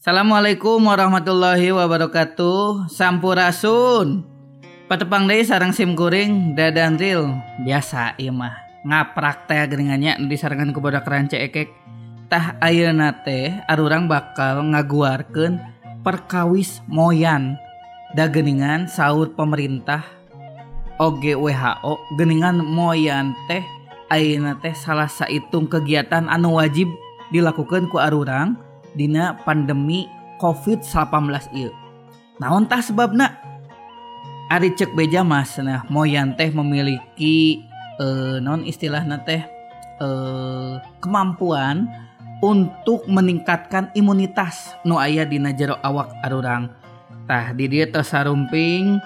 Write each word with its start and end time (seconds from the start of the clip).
Assalamualaikum 0.00 0.90
warahmatullahi 0.90 1.70
wabarakatuh. 1.70 2.90
Sampurasun. 2.90 4.26
Patepang 4.90 5.30
deui 5.30 5.46
sarang 5.46 5.70
sim 5.70 5.94
kuring 5.94 6.58
dadan 6.58 6.98
real 6.98 7.30
biasa 7.62 8.18
ieu 8.18 8.34
mah. 8.34 8.58
Ngaprak 8.82 9.46
teh 9.46 9.62
geringannya 9.70 10.18
di 10.26 10.34
sarangan 10.34 10.74
ku 10.74 10.82
budak 10.82 11.06
rance 11.06 11.38
ekek 11.38 11.70
tah 12.26 12.58
ayeuna 12.58 13.22
teh 13.22 13.54
arurang 13.70 14.10
bakal 14.10 14.66
ngaguarkeun 14.66 15.62
perkawis 16.02 16.82
moyan. 16.90 17.54
Da 18.18 18.26
geningan 18.26 18.90
sahur 18.90 19.30
pemerintah 19.38 20.19
oge 21.00 21.32
WHO 21.32 21.96
geningan 22.20 22.60
moyan 22.60 23.32
teh 23.48 23.64
ayeuna 24.12 24.60
teh 24.60 24.76
salah 24.76 25.08
saitung 25.08 25.64
kegiatan 25.64 26.28
anu 26.28 26.60
wajib 26.60 26.92
dilakukan 27.32 27.88
ku 27.88 27.96
arurang 27.96 28.60
dina 28.92 29.40
pandemi 29.48 30.04
COVID-19 30.36 31.56
ieu. 31.56 31.72
Naon 32.36 32.68
tah 32.68 32.84
sebabna? 32.84 33.40
Ari 34.52 34.76
cek 34.76 34.92
beja 34.92 35.24
mas 35.24 35.56
nah 35.56 35.88
moyan 35.88 36.36
teh 36.36 36.52
memiliki 36.52 37.64
eh, 37.96 38.36
non 38.44 38.68
istilahna 38.68 39.24
teh 39.24 39.40
eh, 40.04 40.74
kemampuan 41.00 41.88
untuk 42.44 43.04
meningkatkan 43.08 43.92
imunitas 43.96 44.76
nu 44.84 45.00
aya 45.00 45.24
dina 45.24 45.56
jero 45.56 45.80
awak 45.80 46.12
arurang. 46.24 46.68
Tah 47.24 47.56
di 47.56 47.70
dieu 47.70 47.86
tos 47.88 48.10
sarumping 48.10 48.98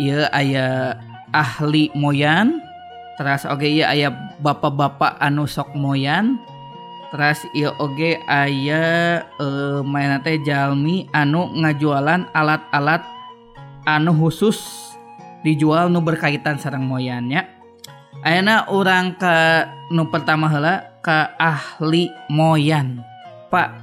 ieu 0.00 0.24
aya 0.34 0.98
ahli 1.32 1.90
moyan. 1.96 2.60
Teras 3.16 3.44
oge 3.44 3.68
okay, 3.68 3.84
aya 3.84 4.08
bapak-bapak 4.40 5.18
anu 5.20 5.48
sok 5.48 5.74
moyan. 5.76 6.38
Teras 7.12 7.44
iya 7.52 7.74
oge 7.76 8.16
okay, 8.16 8.30
aya 8.30 8.84
uh, 9.36 9.84
teh 10.24 10.40
jalmi 10.44 11.08
anu 11.12 11.52
ngajualan 11.56 12.24
alat-alat 12.32 13.04
anu 13.84 14.14
khusus 14.16 14.62
dijual 15.42 15.90
nu 15.90 15.98
berkaitan 16.00 16.56
sarang 16.56 16.86
moyannya 16.86 17.62
Ayana 18.22 18.70
orang 18.70 19.18
ke 19.18 19.34
nu 19.90 20.06
pertama 20.06 20.46
hela 20.46 20.94
ke 21.02 21.18
ahli 21.42 22.06
moyan. 22.30 23.02
Pak 23.50 23.74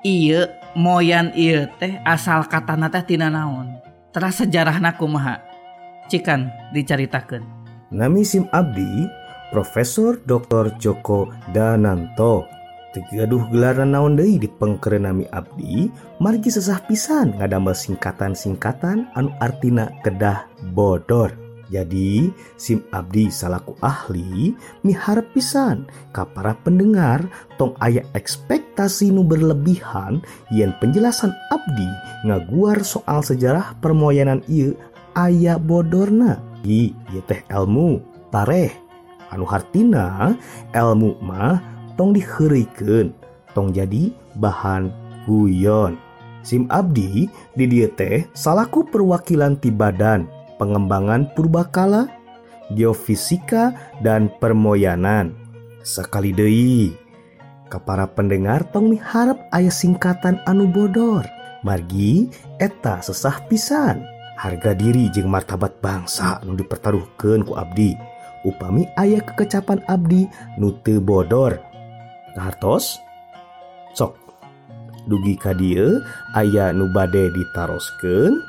iya 0.00 0.48
moyan 0.72 1.28
iya 1.36 1.68
teh 1.76 2.00
asal 2.08 2.48
katana 2.48 2.88
teh 2.88 3.04
tina 3.04 3.28
naon? 3.28 3.68
Teras 4.16 4.40
sejarah 4.40 4.80
kumaha? 4.96 5.43
Cikan 6.08 6.52
dicaritakeun. 6.76 7.40
Nami 7.94 8.26
Sim 8.26 8.44
Abdi, 8.52 9.08
Profesor 9.48 10.20
Dr. 10.28 10.76
Joko 10.76 11.32
Dananto. 11.56 12.44
Tegaduh 12.94 13.50
gelaran 13.50 13.90
naon 13.90 14.14
deui 14.14 14.38
di 14.38 14.46
pengkeren 14.46 15.08
nami 15.08 15.26
Abdi, 15.34 15.90
margi 16.22 16.46
sesah 16.46 16.78
pisan 16.86 17.34
ngadamel 17.34 17.74
singkatan-singkatan 17.74 19.10
anu 19.18 19.34
artina 19.42 19.90
kedah 20.06 20.46
bodor. 20.70 21.34
Jadi, 21.72 22.30
Sim 22.54 22.84
Abdi 22.94 23.32
salaku 23.32 23.74
ahli 23.82 24.54
miharap 24.86 25.26
pisan 25.34 25.88
ka 26.14 26.22
para 26.22 26.54
pendengar 26.62 27.24
tong 27.56 27.74
aya 27.82 28.04
ekspektasi 28.14 29.10
nu 29.10 29.24
berlebihan 29.24 30.22
yen 30.52 30.70
penjelasan 30.78 31.32
Abdi 31.50 31.88
ngaguar 32.28 32.84
soal 32.84 33.24
sejarah 33.24 33.74
permoyanan 33.80 34.44
ieu 34.46 34.78
aya 35.14 35.56
bodorna. 35.56 36.42
I 36.66 36.94
teh 37.26 37.40
elmu 37.50 38.02
tareh. 38.34 38.70
Anu 39.30 39.46
hartina 39.48 40.34
elmu 40.74 41.18
mah 41.18 41.58
tong 41.98 42.14
dihuriken 42.14 43.14
tong 43.54 43.74
jadi 43.74 44.10
bahan 44.38 44.90
guyon. 45.26 45.98
SIM 46.44 46.68
Abdi 46.68 47.26
di 47.56 47.64
dia 47.64 47.88
teh 47.88 48.28
salahku 48.36 48.84
perwakilan 48.92 49.56
ti 49.56 49.72
badan 49.72 50.28
pengembangan 50.60 51.32
purbakala 51.32 52.06
geofisika 52.76 53.72
dan 54.04 54.28
permoyanan. 54.38 55.32
Sekali 55.84 56.32
Dei 56.32 56.92
ke 57.68 57.78
para 57.80 58.06
pendengar 58.06 58.64
tong 58.70 58.92
miharap 58.92 59.40
ayah 59.56 59.72
singkatan 59.72 60.38
anu 60.44 60.68
bodor. 60.68 61.24
Margi 61.64 62.28
eta 62.60 63.00
sesah 63.00 63.40
pisan. 63.48 64.13
harga 64.34 64.74
diri 64.74 65.10
jeung 65.10 65.30
martabat 65.30 65.78
bangsa 65.78 66.42
nu 66.46 66.58
dipertaruhkeun 66.58 67.46
ku 67.46 67.54
Abdi. 67.54 67.94
Upami 68.44 68.84
ayah 69.00 69.24
kekecapan 69.24 69.80
Abdi 69.88 70.28
nu 70.60 70.74
teu 70.84 71.00
bodor. 71.00 71.56
Hartos 72.36 72.98
sok. 73.96 74.18
Dugi 75.04 75.36
ka 75.36 75.52
dieu 75.56 76.00
aya 76.36 76.74
nu 76.74 76.90
bade 76.92 77.30
ditaroskeun. 77.32 78.40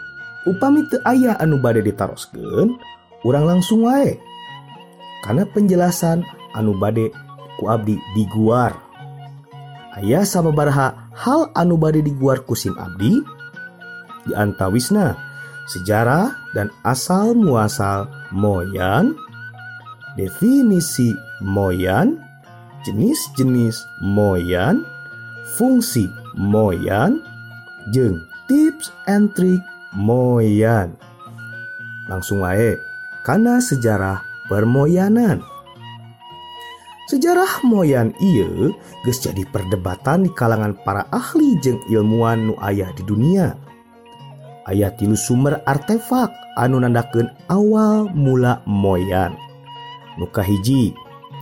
Upami 0.45 0.85
teu 0.93 1.01
aya 1.07 1.37
anu 1.41 1.57
bade 1.57 1.81
ditaroskeun 1.81 2.77
urang 3.25 3.45
langsung 3.49 3.87
wae. 3.87 4.19
Karena 5.25 5.47
penjelasan 5.49 6.21
anu 6.53 6.77
bade 6.77 7.09
ku 7.57 7.71
Abdi 7.71 7.97
diguar. 8.13 8.77
Ayah 9.95 10.27
sama 10.27 10.51
hal 11.15 11.47
anu 11.55 11.79
bade 11.79 12.03
diguar 12.03 12.43
kusim 12.43 12.75
Abdi? 12.75 13.23
Diantawisna 14.27 15.24
sejarah 15.65 16.33
dan 16.53 16.69
asal 16.85 17.33
muasal 17.33 18.09
moyan 18.29 19.17
definisi 20.15 21.11
moyan 21.41 22.21
jenis-jenis 22.85 23.83
moyan 24.01 24.85
fungsi 25.57 26.05
moyan 26.37 27.19
jeung 27.89 28.21
tips 28.45 28.93
and 29.09 29.33
trick 29.33 29.61
moyan. 29.97 30.93
Langsung 32.05 32.45
wae 32.45 32.77
karena 33.25 33.57
sejarah 33.57 34.21
permoyanan. 34.45 35.41
Sejarah 37.09 37.61
moyan 37.65 38.13
ieu 38.17 38.73
geus 39.05 39.21
jadi 39.21 39.45
perdebatan 39.49 40.25
di 40.25 40.31
kalangan 40.33 40.73
para 40.85 41.05
ahli 41.13 41.57
jeung 41.61 41.77
ilmuwan 41.89 42.49
nu 42.49 42.53
aya 42.61 42.89
di 42.97 43.05
dunia. 43.05 43.64
aya 44.65 44.89
tilu 44.97 45.13
sumber 45.13 45.61
artefak 45.65 46.33
anu 46.57 46.81
nandaken 46.81 47.29
awal 47.47 48.09
mula 48.11 48.61
moyan. 48.65 49.37
Muka 50.17 50.41
hiji 50.41 50.91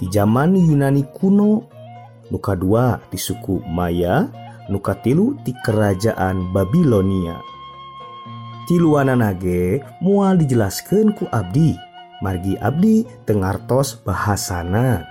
di 0.02 0.06
zaman 0.12 0.58
Yunani 0.60 1.08
kuno 1.16 1.64
muka 2.34 2.54
kadua 2.56 3.00
di 3.08 3.18
suku 3.18 3.64
Maya 3.70 4.28
nu 4.68 4.80
tilu 4.80 5.38
di 5.44 5.56
kerajaan 5.56 6.52
Babilonia. 6.52 7.40
Tiluana 8.64 9.16
nage 9.16 9.84
mual 10.00 10.40
dijelaskan 10.40 11.12
ku 11.16 11.28
Abdi 11.28 11.76
margi 12.24 12.56
Abdi 12.60 13.04
tengartos 13.28 14.00
bahasana. 14.08 15.04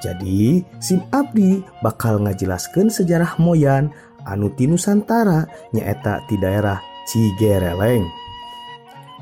Jadi 0.00 0.64
SIM 0.80 1.04
Abdi 1.12 1.60
bakal 1.84 2.24
ngajelaskan 2.24 2.88
sejarah 2.88 3.36
moyan 3.36 3.92
Anuti 4.24 4.68
Nusantara 4.68 5.48
nyaeta 5.72 6.24
di 6.28 6.36
daerah 6.36 6.89
Cigereleng. 7.08 8.08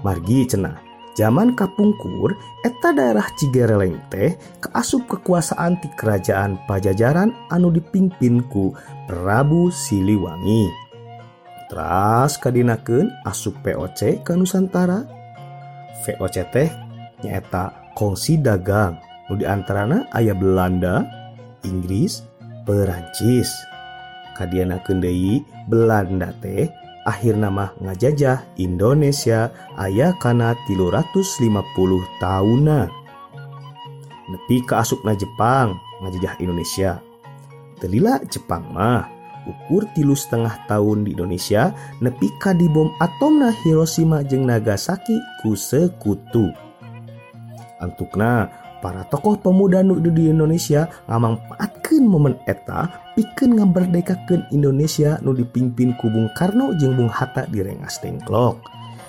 Margi 0.02 0.46
cenah 0.46 0.78
zaman 1.18 1.58
kapungkur 1.58 2.38
eta 2.62 2.94
daerah 2.94 3.26
Cigereleng 3.34 3.98
teh 4.06 4.38
keasup 4.62 5.10
kekuasaan 5.10 5.74
di 5.82 5.90
kerajaan 5.98 6.62
pajajaran 6.70 7.34
anu 7.50 7.74
dipimpinku 7.74 8.70
Prabu 9.10 9.74
Siliwangi. 9.74 10.70
Teras 11.66 12.38
kadinakeun 12.38 13.10
asup 13.26 13.58
VOC 13.66 14.22
ke 14.22 14.32
Nusantara 14.38 15.02
VOC 16.06 16.36
teh 16.54 16.70
nyaeta 17.26 17.92
kongsi 17.98 18.38
dagang 18.38 18.96
nu 19.26 19.34
diantarana 19.34 20.06
ayah 20.14 20.38
Belanda 20.38 21.02
Inggris 21.66 22.22
Perancis. 22.62 23.50
Kadianakeun 24.38 25.02
deui 25.02 25.42
Belanda 25.66 26.30
teh 26.38 26.70
akhir 27.08 27.40
nama 27.40 27.72
ngajajah 27.80 28.60
Indonesia 28.60 29.48
ayah 29.80 30.12
kana 30.20 30.52
350 30.68 31.56
tahuna 32.20 32.92
nepi 34.28 34.60
ke 34.60 34.76
asupna 34.76 35.16
Jepang 35.16 35.72
ngajajah 36.04 36.36
Indonesia. 36.44 37.00
Telila 37.80 38.20
Jepang 38.28 38.68
mah 38.68 39.08
ukur 39.48 39.88
tilu 39.96 40.12
setengah 40.12 40.52
tahun 40.68 41.08
di 41.08 41.16
Indonesia 41.16 41.72
nepi 42.04 42.28
ka 42.36 42.52
dibom 42.52 42.92
atomna 43.00 43.48
Hiroshima 43.64 44.20
jeung 44.20 44.44
Nagasaki 44.44 45.16
ku 45.40 45.56
sekutu. 45.56 46.52
Antukna 47.80 48.52
para 48.78 49.02
tokoh 49.10 49.34
pemuda 49.38 49.82
nu 49.82 49.98
di 49.98 50.30
Indonesia 50.30 50.86
ngamangpaatkeun 51.10 52.04
momen 52.06 52.38
eta 52.46 52.86
pikeun 53.18 53.58
ngaberdekakeun 53.58 54.46
Indonesia 54.54 55.18
nu 55.22 55.34
dipimpin 55.34 55.94
ku 55.98 56.10
Bung 56.10 56.30
Karno 56.38 56.74
jeung 56.78 56.94
Bung 56.94 57.10
Hatta 57.10 57.46
di 57.50 57.62
Rengas 57.62 57.98
Dengklok. 57.98 58.62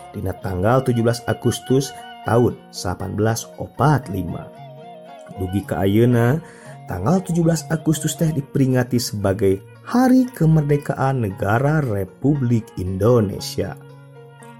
Dina 0.09 0.33
tanggal 0.41 0.81
17 0.81 1.29
Agustus 1.29 1.93
tahun 2.25 2.57
1845. 2.73 5.37
Dugi 5.37 5.61
ke 5.63 5.77
Ayeuna, 5.77 6.41
tanggal 6.89 7.21
17 7.21 7.69
Agustus 7.69 8.17
teh 8.17 8.33
diperingati 8.33 8.97
sebagai 8.97 9.61
Hari 9.85 10.25
Kemerdekaan 10.33 11.21
Negara 11.21 11.85
Republik 11.85 12.65
Indonesia. 12.81 13.77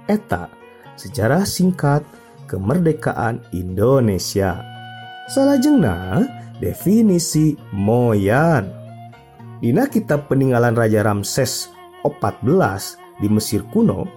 Eta 0.06 0.50
sejarah 0.98 1.46
singkat 1.46 2.06
kemerdekaan 2.46 3.42
Indonesia. 3.54 4.69
Salajengna 5.30 6.26
definisi 6.58 7.54
moyan. 7.70 8.66
Dina 9.62 9.86
kitab 9.86 10.26
peninggalan 10.26 10.74
Raja 10.74 11.06
Ramses 11.06 11.70
14 12.02 12.98
di 13.22 13.30
Mesir 13.30 13.62
kuno, 13.70 14.10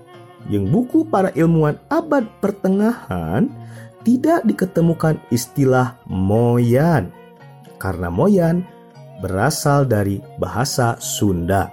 yang 0.49 0.73
buku 0.73 1.05
para 1.05 1.29
ilmuwan 1.37 1.77
abad 1.93 2.25
pertengahan 2.41 3.53
tidak 4.09 4.41
diketemukan 4.49 5.21
istilah 5.29 6.01
moyan 6.09 7.13
karena 7.77 8.09
moyan 8.09 8.65
berasal 9.21 9.85
dari 9.85 10.17
bahasa 10.41 10.97
Sunda. 10.97 11.69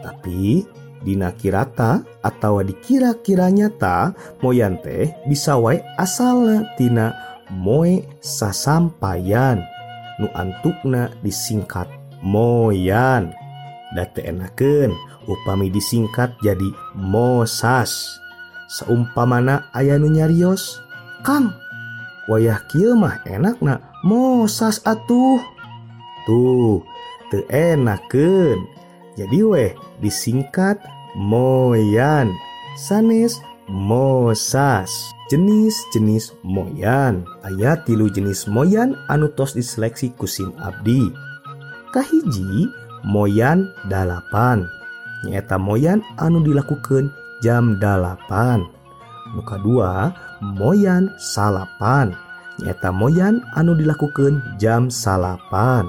Tapi 0.00 0.64
dina 1.04 1.36
kirata 1.36 2.00
atau 2.24 2.64
dikira-kiranya 2.64 3.68
ta 3.76 4.16
moyan 4.40 4.80
teh 4.80 5.12
bisa 5.28 5.60
wae 5.60 5.84
asal 6.00 6.64
tina 6.80 7.29
moe 7.50 8.06
sasampayan 8.22 9.60
nu 10.22 10.30
antukna 10.38 11.10
disingkat 11.20 11.90
moyan. 12.22 13.34
Da 13.90 14.06
enaken 14.22 14.94
upami 15.26 15.66
disingkat 15.66 16.30
jadi 16.46 16.70
mosas. 16.94 18.22
Seumpamana 18.70 19.66
aya 19.74 19.98
nu 19.98 20.06
nyarios? 20.06 20.78
Kang 21.26 21.50
wayah 22.30 22.62
kieu 22.70 22.94
mah 22.94 23.18
enakna 23.26 23.82
mosas 24.06 24.78
atuh. 24.86 25.42
Tuh 26.22 26.86
teu 27.34 27.42
enakeun. 27.50 28.62
Jadi 29.18 29.38
weh 29.42 29.72
disingkat 29.98 30.78
moyan. 31.18 32.30
Sanes 32.78 33.42
Mosas. 33.70 34.90
Jenis-jenis 35.30 36.34
moyan. 36.42 37.22
Ayat 37.46 37.86
tilu 37.86 38.10
jenis 38.10 38.50
moyan 38.50 38.98
anutos 39.06 39.54
diseleksi 39.54 40.10
kusim 40.18 40.50
Abdi. 40.58 41.06
Kahiji 41.94 42.66
moyan 43.06 43.70
dalapan. 43.86 44.66
Nyata 45.22 45.54
moyan 45.54 46.02
anu 46.18 46.42
dilakukan 46.42 47.14
jam 47.46 47.78
dalapan. 47.78 48.66
Muka 49.38 49.62
2 49.62 50.58
moyan 50.58 51.06
salapan. 51.22 52.10
Nyata 52.58 52.90
moyan 52.90 53.38
anu 53.54 53.78
dilakukan 53.78 54.42
jam 54.58 54.90
salapan. 54.90 55.86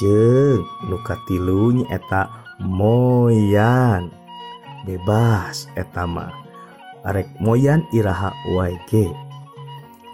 Jeng 0.00 0.64
nuka 0.88 1.20
tilu 1.28 1.76
nyata 1.76 2.32
moyan. 2.56 4.08
Bebas 4.88 5.68
etama 5.76 6.45
arek 7.06 7.30
moyan 7.38 7.86
iraha 7.94 8.34
wae 8.52 8.74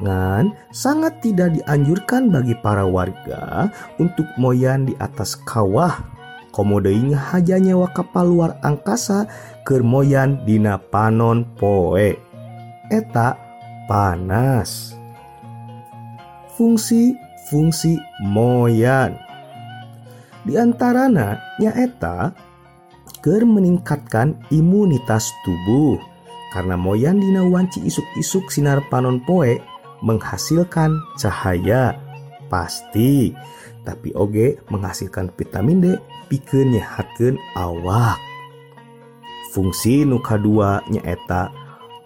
ngan 0.03 0.53
sangat 0.75 1.23
tidak 1.23 1.55
dianjurkan 1.55 2.29
bagi 2.29 2.59
para 2.59 2.83
warga 2.83 3.71
untuk 4.03 4.27
moyan 4.37 4.91
di 4.91 4.95
atas 4.99 5.39
kawah. 5.47 6.03
Komodeing 6.53 7.17
hajanya 7.17 7.81
wa 7.81 7.89
kapal 7.89 8.29
luar 8.29 8.61
angkasa 8.61 9.25
ke 9.65 9.81
moyan 9.81 10.45
dina 10.45 10.77
panon 10.77 11.49
poe. 11.57 12.13
Eta 12.93 13.41
panas. 13.89 14.93
Fungsi 16.53 17.17
fungsi 17.49 17.97
moyan. 18.21 19.17
Diantarana 20.45 21.41
nyaeta 21.57 22.37
ker 23.25 23.49
meningkatkan 23.49 24.37
imunitas 24.53 25.33
tubuh 25.47 26.12
karena 26.53 26.77
moyan 26.77 27.17
dina 27.17 27.41
wanci 27.49 27.81
isuk-isuk 27.89 28.53
sinar 28.53 28.85
panon 28.93 29.25
poe 29.25 29.57
menghasilkan 30.05 31.01
cahaya. 31.17 31.97
Pasti. 32.53 33.33
Tapi 33.83 34.13
oge 34.13 34.61
menghasilkan 34.69 35.33
vitamin 35.35 35.81
D 35.81 35.87
pikeun 36.29 36.77
nyehatkeun 36.77 37.41
awak. 37.57 38.21
Fungsi 39.57 40.05
nuka 40.05 40.37
dua 40.37 40.85
nyaeta 40.93 41.49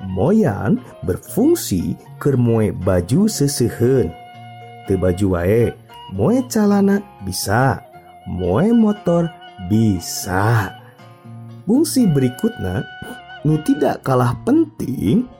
moyan 0.06 0.78
berfungsi 1.02 1.98
keur 2.22 2.38
moe 2.38 2.70
baju 2.70 3.26
sesehen 3.26 4.14
teu 4.86 4.96
baju 4.96 5.26
wae 5.36 5.74
moe 6.14 6.38
calana 6.46 7.02
bisa 7.26 7.82
moe 8.30 8.70
motor 8.70 9.26
bisa. 9.66 10.70
Fungsi 11.66 12.06
berikutnya 12.06 12.86
nu 13.46 13.62
tidak 13.62 14.02
kalah 14.02 14.34
penting 14.42 15.30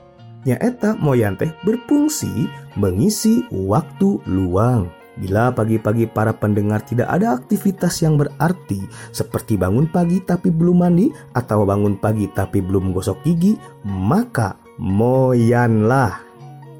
nyaeta 0.47 0.95
moyan 0.95 1.35
teh 1.35 1.51
berfungsi 1.67 2.47
mengisi 2.79 3.43
waktu 3.51 4.23
luang 4.23 4.87
Bila 5.17 5.49
pagi-pagi 5.49 6.05
para 6.05 6.29
pendengar 6.29 6.85
tidak 6.85 7.09
ada 7.09 7.33
aktivitas 7.33 8.05
yang 8.05 8.21
berarti 8.21 8.85
seperti 9.09 9.57
bangun 9.57 9.89
pagi 9.89 10.21
tapi 10.21 10.53
belum 10.53 10.85
mandi 10.85 11.09
atau 11.33 11.65
bangun 11.65 11.97
pagi 11.97 12.29
tapi 12.29 12.61
belum 12.61 12.93
gosok 12.93 13.25
gigi, 13.25 13.57
maka 13.81 14.61
moyanlah. 14.77 16.21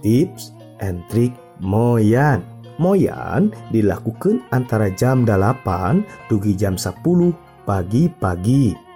Tips 0.06 0.54
and 0.86 1.02
trick 1.10 1.34
moyan. 1.58 2.46
Moyan 2.78 3.50
dilakukan 3.74 4.46
antara 4.54 4.94
jam 4.94 5.26
8 5.26 6.30
dugi 6.30 6.54
jam 6.54 6.78
10 6.78 7.02
pagi-pagi. 7.66 8.87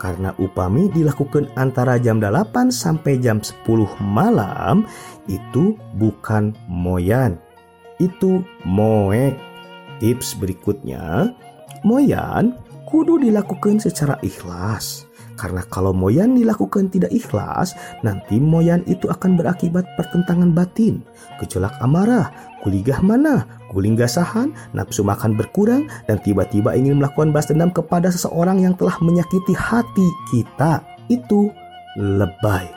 Karena 0.00 0.32
upami 0.40 0.88
dilakukan 0.88 1.52
antara 1.60 2.00
jam 2.00 2.16
8 2.24 2.72
sampai 2.72 3.20
jam 3.20 3.44
10 3.44 3.68
malam 4.00 4.88
itu 5.28 5.76
bukan 6.00 6.56
moyan 6.64 7.36
itu 8.00 8.40
moek. 8.64 9.36
Tips 10.00 10.40
berikutnya, 10.40 11.36
moyan 11.84 12.56
kudu 12.88 13.20
dilakukan 13.20 13.76
secara 13.76 14.16
ikhlas. 14.24 15.04
Karena 15.36 15.60
kalau 15.68 15.92
moyan 15.92 16.36
dilakukan 16.36 16.88
tidak 16.88 17.12
ikhlas, 17.12 17.76
nanti 18.00 18.40
moyan 18.40 18.80
itu 18.88 19.08
akan 19.08 19.36
berakibat 19.36 19.84
pertentangan 19.96 20.52
batin, 20.52 21.04
gejolak 21.40 21.76
amarah, 21.84 22.32
kuligah 22.62 23.00
mana, 23.00 23.48
guling 23.72 23.96
gasahan, 23.96 24.52
nafsu 24.76 25.02
makan 25.02 25.34
berkurang, 25.36 25.88
dan 26.06 26.20
tiba-tiba 26.20 26.76
ingin 26.76 27.00
melakukan 27.00 27.32
balas 27.32 27.48
dendam 27.48 27.72
kepada 27.72 28.12
seseorang 28.12 28.62
yang 28.62 28.74
telah 28.76 28.96
menyakiti 29.00 29.56
hati 29.56 30.08
kita. 30.32 30.84
Itu 31.10 31.50
lebay. 31.98 32.68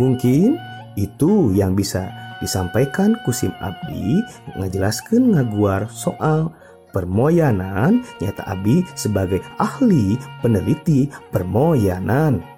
Mungkin 0.00 0.56
itu 0.94 1.52
yang 1.52 1.74
bisa 1.76 2.08
disampaikan 2.42 3.18
kusim 3.22 3.50
Abdi 3.62 4.22
ngajelaskan 4.56 5.36
ngaguar 5.36 5.86
soal 5.90 6.50
permoyanan. 6.94 8.06
Nyata 8.22 8.46
Abi 8.46 8.86
sebagai 8.94 9.42
ahli 9.58 10.16
peneliti 10.40 11.10
permoyanan 11.34 12.53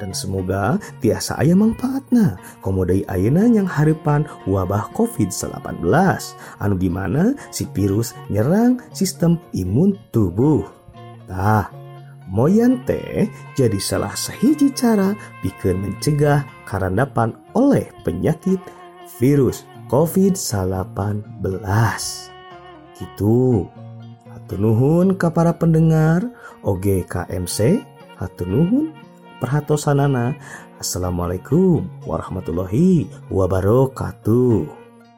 dan 0.00 0.16
semoga 0.16 0.80
tiasa 1.04 1.36
ayah 1.44 1.54
manfaatna 1.54 2.40
komodai 2.64 3.04
ayana 3.12 3.44
yang 3.46 3.68
harapan 3.68 4.24
wabah 4.48 4.88
COVID-19 4.96 5.84
anu 6.58 6.74
di 6.80 6.88
mana 6.88 7.36
si 7.52 7.68
virus 7.76 8.16
nyerang 8.32 8.80
sistem 8.96 9.36
imun 9.52 9.94
tubuh 10.10 10.64
tah 11.28 11.68
moyan 12.32 12.80
teh 12.88 13.28
jadi 13.52 13.76
salah 13.76 14.16
sahiji 14.16 14.72
cara 14.72 15.12
bikin 15.44 15.84
mencegah 15.84 16.48
karandapan 16.64 17.36
oleh 17.52 17.90
penyakit 18.02 18.58
virus 19.18 19.68
COVID-19. 19.90 20.94
Gitu. 22.94 23.66
Hatunuhun 24.30 25.18
ke 25.18 25.26
para 25.34 25.50
pendengar 25.58 26.30
OGKMC, 26.62 27.82
hatunuhun 28.14 28.94
perhatosanana. 29.40 30.36
Assalamualaikum 30.76 31.88
warahmatullahi 32.04 33.08
wabarakatuh. 33.32 34.68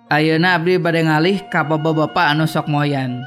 Ayeuna 0.08 0.56
abdi 0.56 0.78
bade 0.78 1.02
ngalih 1.02 1.50
ka 1.50 1.66
bapak 1.66 2.30
anu 2.30 2.46
sok 2.46 2.70
moyan. 2.70 3.26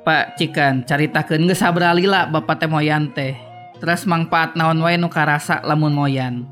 Pak 0.00 0.40
Cikan 0.40 0.88
caritakeun 0.88 1.44
geus 1.44 1.60
sabralila 1.60 2.24
bapak 2.24 2.64
teh 2.64 2.70
moyan 2.70 3.12
teh. 3.12 3.36
Terus 3.80 4.08
mangfaat 4.08 4.56
naon 4.56 4.80
wae 4.80 4.96
nu 4.96 5.12
karasa 5.12 5.60
lamun 5.60 5.92
moyan. 5.92 6.48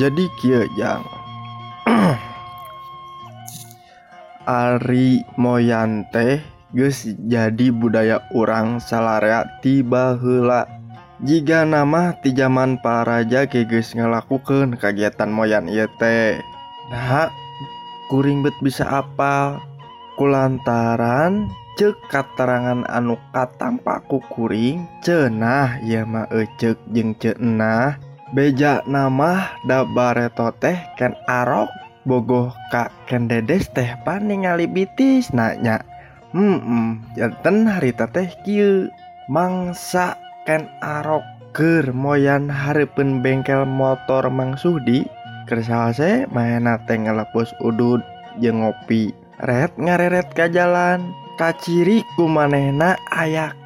Jadi 0.00 0.24
kieu 0.40 0.64
jang 0.80 1.04
Ari 4.48 5.20
moyan 5.36 6.08
teh 6.08 6.40
geus 6.72 7.04
jadi 7.28 7.68
budaya 7.72 8.24
orang 8.32 8.80
salarea 8.80 9.44
tiba 9.60 10.16
heula. 10.20 10.83
jika 11.24 11.64
nama 11.64 12.12
di 12.20 12.36
zaman 12.36 12.76
raja 12.84 13.48
geges 13.48 13.96
ngelakukan 13.96 14.76
kegiatan 14.76 15.32
moyan 15.32 15.66
yete 15.66 16.38
nah 16.92 17.32
kuring 18.08 18.44
bet 18.44 18.54
bisa 18.62 18.84
apal. 18.86 19.58
Kulantaran 20.14 21.50
cek 21.74 21.98
katerangan 22.06 22.86
anu 22.86 23.18
katampaku 23.34 24.22
kuring 24.30 24.86
cenah 25.02 25.82
ya 25.82 26.06
ma 26.06 26.30
ecek 26.30 26.78
jeng 26.94 27.18
cenah. 27.18 27.98
Beja 28.30 28.86
nama 28.86 29.58
dabareto 29.66 30.54
teh 30.62 30.78
ken 30.94 31.18
arok 31.26 31.66
bogoh 32.06 32.54
kak 32.70 32.94
ken 33.10 33.26
dedes 33.26 33.66
teh 33.74 33.98
paningali 34.06 34.70
bitis 34.70 35.34
nanya. 35.34 35.82
Hmm 36.30 36.62
-mm, 36.62 37.18
janten 37.18 37.66
harita 37.66 38.06
teh 38.06 38.30
kieu. 38.46 38.86
Mangsa 39.26 40.14
Ken 40.44 40.68
Arok 40.84 41.24
keur 41.56 41.88
moyan 41.96 42.52
hareupeun 42.52 43.24
bengkel 43.24 43.64
motor 43.64 44.28
Mang 44.28 44.60
Sudi 44.60 45.00
kersalse 45.48 46.28
maena 46.28 46.76
teh 46.84 47.00
ngelepus 47.00 47.56
udud 47.64 48.04
jeung 48.44 48.60
ngopi. 48.60 49.16
Red 49.40 49.72
ngareret 49.80 50.28
ka 50.36 50.52
jalan. 50.52 51.16
Kaciri 51.40 52.04
ku 52.14 52.28
manehna 52.28 53.00
aya 53.08 53.56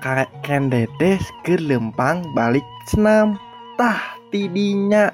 kendetes 0.47 1.21
keur 1.43 1.59
lempang 1.59 2.23
balik 2.39 2.65
senam. 2.87 3.35
Tah 3.75 4.15
tidinya. 4.31 5.11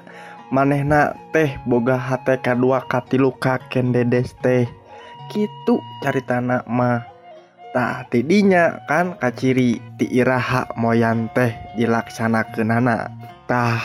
Manehna 0.53 1.17
teh 1.33 1.57
boga 1.65 1.97
hate 1.97 2.37
kadua 2.45 2.85
katilu 2.85 3.33
ka 3.41 3.57
kendedes 3.73 4.37
teh. 4.45 4.69
Kitu 5.33 5.81
caritana 6.05 6.61
mah. 6.69 7.14
Nah 7.75 8.07
tidinya 8.07 8.87
kan 8.87 9.19
kaciri 9.19 9.83
tiiraha 9.99 10.71
moyan 10.79 11.27
teh 11.35 11.51
dilaksanakenanatah 11.75 13.83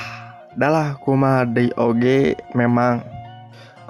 adalah 0.55 0.95
kuma 1.03 1.43
oge 1.75 2.39
memang 2.55 3.03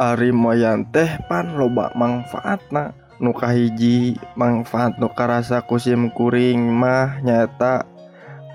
Ari 0.00 0.32
moyan 0.32 0.88
teh 0.88 1.20
pan 1.28 1.60
loba 1.60 1.92
manfaat 1.92 2.64
nah 2.72 2.96
nuka 3.20 3.52
hiji 3.52 4.16
manfaat 4.32 4.96
nuka 4.96 5.28
rasa 5.28 5.60
kusim 5.60 6.08
kuring 6.16 6.72
mah 6.72 7.20
nyata 7.20 7.84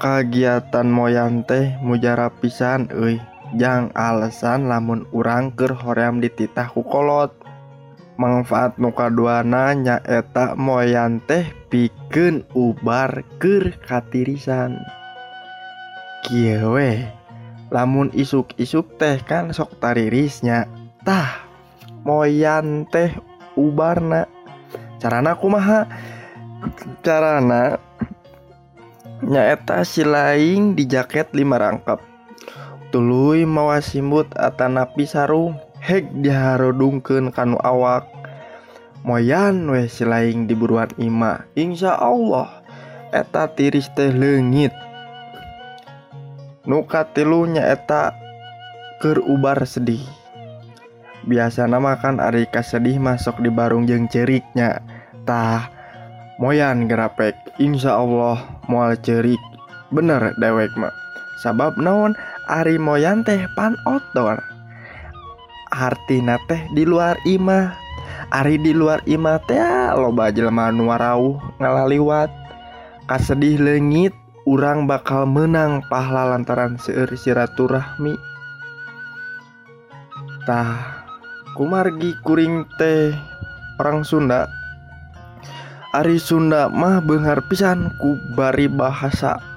kagiatan 0.02 0.90
moyan 0.90 1.46
teh 1.46 1.78
mujara 1.86 2.34
pisan 2.34 2.90
euy. 2.90 3.22
Jang 3.54 3.94
alasan 3.94 4.66
lamun 4.66 5.06
urang 5.14 5.54
keur 5.54 5.78
hoream 5.78 6.18
dititah 6.18 6.74
ku 6.74 6.82
kolot. 6.82 7.45
manfaat 8.15 8.79
nukaduana 8.79 9.75
nyaeta 9.75 10.55
moyan 10.55 11.19
teh 11.27 11.51
pikeun 11.67 12.48
ubar 12.55 13.24
ke 13.39 13.75
katirisan. 13.84 14.79
Kiewe 16.25 17.05
lamun 17.69 18.10
isuk-isuk 18.15 18.95
teh 18.95 19.19
kan 19.24 19.51
sok 19.51 19.77
taririsnya. 19.84 20.65
Tah 21.03 21.43
moyan 22.07 22.88
teh 22.88 23.12
ubarna. 23.60 24.25
Carana 24.98 25.36
kumaha? 25.36 25.86
Carana 27.03 27.77
nyaeta 29.22 29.84
silaing 29.84 30.74
di 30.74 30.88
jaket 30.88 31.29
lima 31.36 31.60
rangkap. 31.60 32.01
Tuluy 32.89 33.43
mawa 33.43 33.84
simbut 33.84 34.31
atanapi 34.39 35.03
sarung. 35.03 35.64
hek 35.86 36.10
diharudungkeun 36.25 37.30
kanu 37.30 37.62
awak. 37.62 38.10
Moyan 39.06 39.70
weh 39.70 39.86
silaing 39.86 40.50
diburuan 40.50 40.89
Ima. 40.98 41.46
Insya 41.54 41.94
Allah 41.94 42.65
eta 43.13 43.46
tiris 43.54 43.94
teh 43.94 44.10
legit 44.10 44.74
nuka 46.65 47.06
tilunya 47.13 47.70
eta 47.70 48.18
kerubar 48.98 49.62
sedih. 49.70 50.01
Biasa 51.30 51.70
nama 51.70 52.01
kan 52.01 52.18
Ari 52.18 52.50
sedih 52.65 52.98
masuk 52.98 53.38
di 53.46 53.54
barung 53.54 53.86
jeng 53.86 54.10
ceriknya. 54.10 54.82
Tah 55.30 55.70
moyan 56.42 56.89
gerapek. 56.89 57.38
Insya 57.62 58.01
Allah 58.01 58.42
mual 58.65 58.98
cerik. 59.06 59.42
Bener 59.94 60.34
dewek 60.42 60.74
mah. 60.82 60.94
Sabab 61.46 61.77
naon? 61.77 62.18
Ari 62.50 62.82
moyan 62.82 63.22
teh 63.22 63.46
pan 63.54 63.77
outdoor 63.86 64.55
artina 65.72 66.38
teh 66.45 66.67
di 66.74 66.84
luar 66.84 67.17
imah. 67.24 67.74
Ari 68.34 68.57
di 68.60 68.74
luar 68.74 69.05
imah 69.05 69.38
teh 69.45 69.57
ah, 69.57 69.93
loba 69.95 70.34
jelema 70.34 70.69
nu 70.69 70.89
warau 70.91 71.39
ngalaliwat. 71.62 72.29
Kasedih 73.05 73.62
lengit 73.62 74.13
urang 74.50 74.89
bakal 74.89 75.29
menang 75.29 75.86
pahala 75.88 76.36
lantaran 76.36 76.77
seueur 76.81 77.10
silaturahmi. 77.13 78.17
Tah 80.45 81.05
kumargi 81.57 82.13
kuring 82.22 82.65
teh 82.77 83.13
orang 83.81 84.05
Sunda. 84.05 84.50
Ari 85.95 86.19
Sunda 86.19 86.67
mah 86.67 87.00
benghar 87.00 87.39
pisan 87.48 87.88
ku 88.03 88.19
bari 88.36 88.67
bahasa 88.67 89.55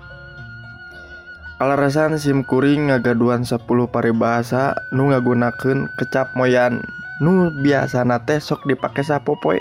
alasan 1.58 2.14
SIM 2.14 2.46
kuring 2.46 2.86
ngagaduan 2.86 3.42
10 3.42 3.66
paribahasa 3.90 4.78
nu 4.94 5.10
ngagunakeun 5.10 5.90
kecap 5.98 6.30
moyan. 6.38 6.78
Nu 7.18 7.50
biasana 7.50 8.22
teh 8.22 8.38
sok 8.38 8.62
dipake 8.70 9.02
sapopoe 9.02 9.58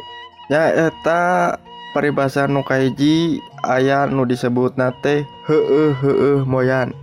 nyaeta 0.53 1.57
paribasa 1.97 2.45
nu 2.45 2.61
kaiji 2.61 3.41
aya 3.65 4.05
nu 4.05 4.29
disebut 4.29 4.77
nate 4.77 5.25
hee 5.49 5.89
hee 5.97 6.45
moyan. 6.45 6.93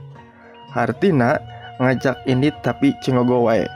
Hartina 0.71 1.43
ngajak 1.83 2.23
ini 2.31 2.55
tapi 2.63 2.95
cengogo 3.03 3.51
wae. 3.51 3.67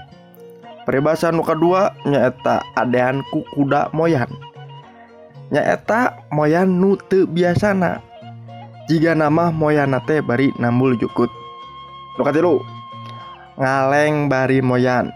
Paribasa 0.86 1.34
nu 1.34 1.42
kedua 1.42 1.98
nyaeta 2.06 2.62
adean 2.78 3.26
ku 3.34 3.42
kuda 3.58 3.90
moyan. 3.90 4.30
Nyaeta 5.50 6.14
moyan 6.30 6.78
nu 6.78 6.94
teu 7.10 7.26
biasana. 7.26 8.06
Jika 8.88 9.12
nama 9.12 9.52
moyan 9.52 9.92
teh 10.08 10.24
bari 10.24 10.48
nambul 10.56 10.96
jukut. 10.96 11.28
Nu 12.16 12.24
katilu 12.24 12.64
ngaleng 13.60 14.32
bari 14.32 14.64
moyan. 14.64 15.12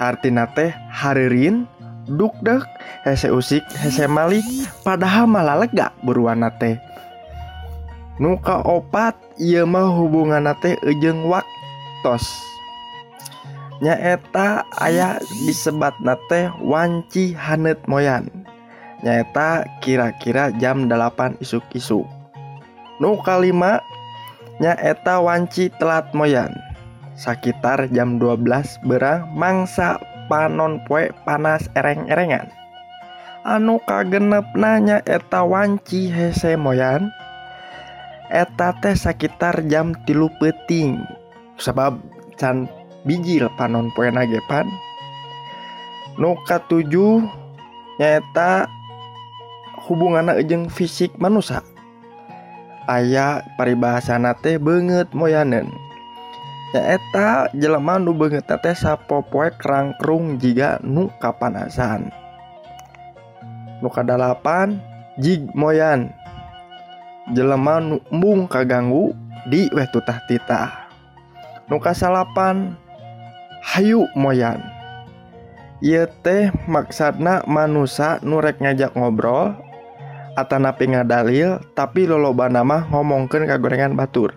Hartina 0.00 0.48
teh 0.56 0.72
haririn 0.88 1.68
dukdek 2.08 2.64
hese 3.04 3.28
usik 3.28 3.64
hese 3.76 4.08
malik 4.08 4.44
padahal 4.84 5.24
malah 5.28 5.60
lega 5.64 5.92
buruan 6.04 6.44
teh 6.60 6.76
nuka 8.20 8.60
opat 8.64 9.16
iya 9.36 9.64
mah 9.68 9.92
hubungan 9.92 10.48
teh 10.60 10.76
ejeng 10.84 11.28
waktos. 11.28 12.24
Nyaeta 13.84 14.64
aya 14.80 15.20
disebat 15.44 15.92
nate 16.00 16.48
wanci 16.64 17.36
hanet 17.36 17.76
moyan. 17.84 18.24
Nyaeta 19.04 19.68
kira-kira 19.84 20.48
jam 20.56 20.88
8 20.88 21.44
isuk-isuk 21.44 22.15
Nu 22.96 23.20
kalima 23.20 23.84
nya 24.56 24.72
eta 24.80 25.20
wanci 25.20 25.68
telat 25.76 26.16
moyan. 26.16 26.48
Sekitar 27.12 27.92
jam 27.92 28.16
12 28.16 28.80
berang 28.88 29.28
mangsa 29.36 30.00
panon 30.32 30.80
poe 30.88 31.12
panas 31.28 31.68
ereng-erengan. 31.76 32.48
Anu 33.44 33.76
kagenep 33.84 34.48
nanya 34.56 35.04
eta 35.04 35.44
wanci 35.44 36.08
hese 36.08 36.56
moyan. 36.56 37.12
Eta 38.32 38.72
teh 38.80 38.96
sekitar 38.96 39.60
jam 39.68 39.92
tilu 40.08 40.32
peting. 40.40 41.04
Sebab 41.60 42.00
can 42.40 42.64
bijil 43.04 43.52
panon 43.60 43.92
poe 43.92 44.08
nagepan. 44.08 44.64
Nuka 46.16 46.64
tujuh 46.64 47.28
nyata 48.00 48.72
hubungan 49.84 50.32
jeng 50.48 50.72
fisik 50.72 51.12
manusia 51.20 51.60
ayaah 52.86 53.42
peribahasana 53.58 54.34
teh 54.38 54.58
banget 54.58 55.10
moyanen. 55.12 55.70
Eta 56.76 57.48
jelema 57.56 57.96
nu 57.96 58.12
banget 58.12 58.44
tete 58.44 58.76
sapopoe 58.76 59.48
kerangkrung 59.56 60.36
jika 60.36 60.76
nu 60.84 61.08
kapanasan. 61.22 62.12
Muka 63.80 64.04
dalapan 64.04 64.76
jig 65.16 65.48
moyan. 65.56 66.12
Jelema 67.32 67.80
nu 67.80 67.96
mung 68.12 68.44
kaganggu 68.44 69.16
di 69.48 69.72
wetutah 69.72 70.20
tita. 70.28 70.86
Muka 71.66 71.96
salapan 71.96 72.76
Hayu 73.66 74.06
moyan. 74.14 74.62
Ye 75.82 76.06
teh 76.22 76.54
maksadna 76.70 77.42
manusa 77.50 78.22
nurek 78.22 78.62
ngajak 78.62 78.94
ngobrol 78.94 79.58
Atanapi 80.36 80.92
ngadalil 80.92 81.64
tapi 81.72 82.04
loloba 82.04 82.52
nama 82.52 82.84
ngomongken 82.92 83.48
kagorengan 83.48 83.96
batur. 83.96 84.36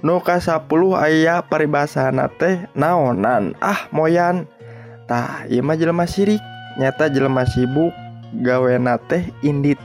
Nuka 0.00 0.40
10 0.40 0.64
ayah 1.04 1.44
paribasana 1.44 2.32
teh 2.40 2.64
naonan 2.72 3.52
ah 3.60 3.84
moyan. 3.92 4.48
Tah 5.04 5.44
mah 5.44 5.76
jelema 5.76 6.08
sirik 6.08 6.40
nyata 6.80 7.12
jelema 7.12 7.44
sibuk 7.44 7.92
gawena 8.40 8.96
teh 9.12 9.28
indit. 9.44 9.76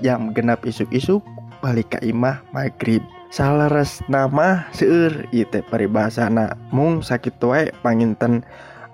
Jam 0.00 0.32
genap 0.32 0.64
isuk-isuk 0.64 1.20
balik 1.60 1.92
ka 1.92 2.00
Imah 2.00 2.40
magrib. 2.56 3.04
Salares 3.28 4.00
nama 4.08 4.64
ieu 4.80 5.44
teh 5.52 5.60
paribasana. 5.68 6.56
Mung 6.72 7.04
sakit 7.04 7.36
wae 7.44 7.68
panginten 7.84 8.40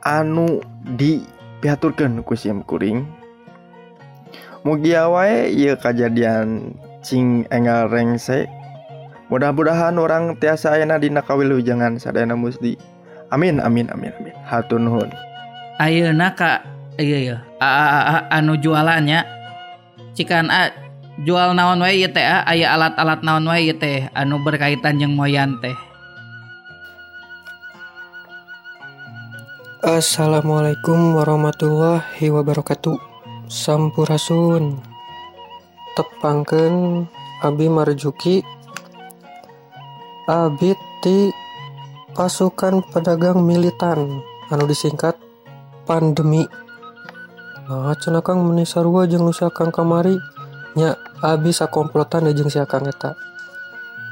anu 0.03 0.59
di 0.99 1.23
ku 2.27 2.35
Sim 2.35 2.67
kuring. 2.67 3.22
Mugi 4.63 4.95
wae 4.95 5.51
ieu 5.51 5.75
kejadian 5.79 6.75
cing 7.03 7.47
enggal 7.51 7.91
rengse. 7.91 8.47
Mudah-mudahan 9.27 9.97
orang 9.97 10.37
tiasa 10.39 10.77
ayana 10.77 11.01
dina 11.01 11.25
kawilujengan 11.25 11.97
sadayana 11.99 12.37
musdi. 12.39 12.77
Amin 13.33 13.59
amin 13.65 13.89
amin 13.91 14.13
amin. 14.21 14.35
Hatur 14.45 14.77
nuhun. 14.77 15.09
Ayeuna 15.81 16.37
ka 16.37 16.63
iya 17.01 17.19
iya. 17.19 17.37
A- 17.59 17.77
a- 17.81 18.07
a- 18.07 18.27
anu 18.39 18.61
jualannya 18.61 19.25
cikan 20.13 20.53
a 20.53 20.69
jual 21.25 21.57
naon 21.57 21.81
wae 21.81 21.97
ieu 21.97 22.13
teh 22.13 22.23
aya 22.23 22.77
alat-alat 22.77 23.25
naon 23.25 23.49
wae 23.49 23.67
ieu 23.67 23.75
teh 23.75 24.07
anu 24.13 24.39
berkaitan 24.45 25.01
jeung 25.01 25.17
moyan 25.17 25.57
teh. 25.65 25.75
Assalamualaikum 29.83 31.19
warahmatullahi 31.19 32.31
wabarakatuh 32.31 33.12
Sampurasun. 33.53 34.81
Tepangken 35.93 37.05
Abi 37.45 37.69
Marjuki 37.69 38.41
Abi 40.25 40.73
ti 41.05 41.29
pasukan 42.17 42.81
pedagang 42.89 43.45
militan. 43.45 44.25
Anu 44.49 44.65
disingkat 44.65 45.21
pandemi. 45.85 46.49
Nah 47.69 47.93
cenah 48.01 48.25
kang 48.25 48.41
meni 48.41 48.65
sarua 48.65 49.05
jeung 49.05 49.29
nu 49.29 49.37
kamari 49.69 50.17
nya 50.73 50.97
Abi 51.21 51.53
sakomplotan 51.53 52.33
jeung 52.33 52.49
si 52.49 52.57
Akang 52.57 52.89
eta. 52.89 53.13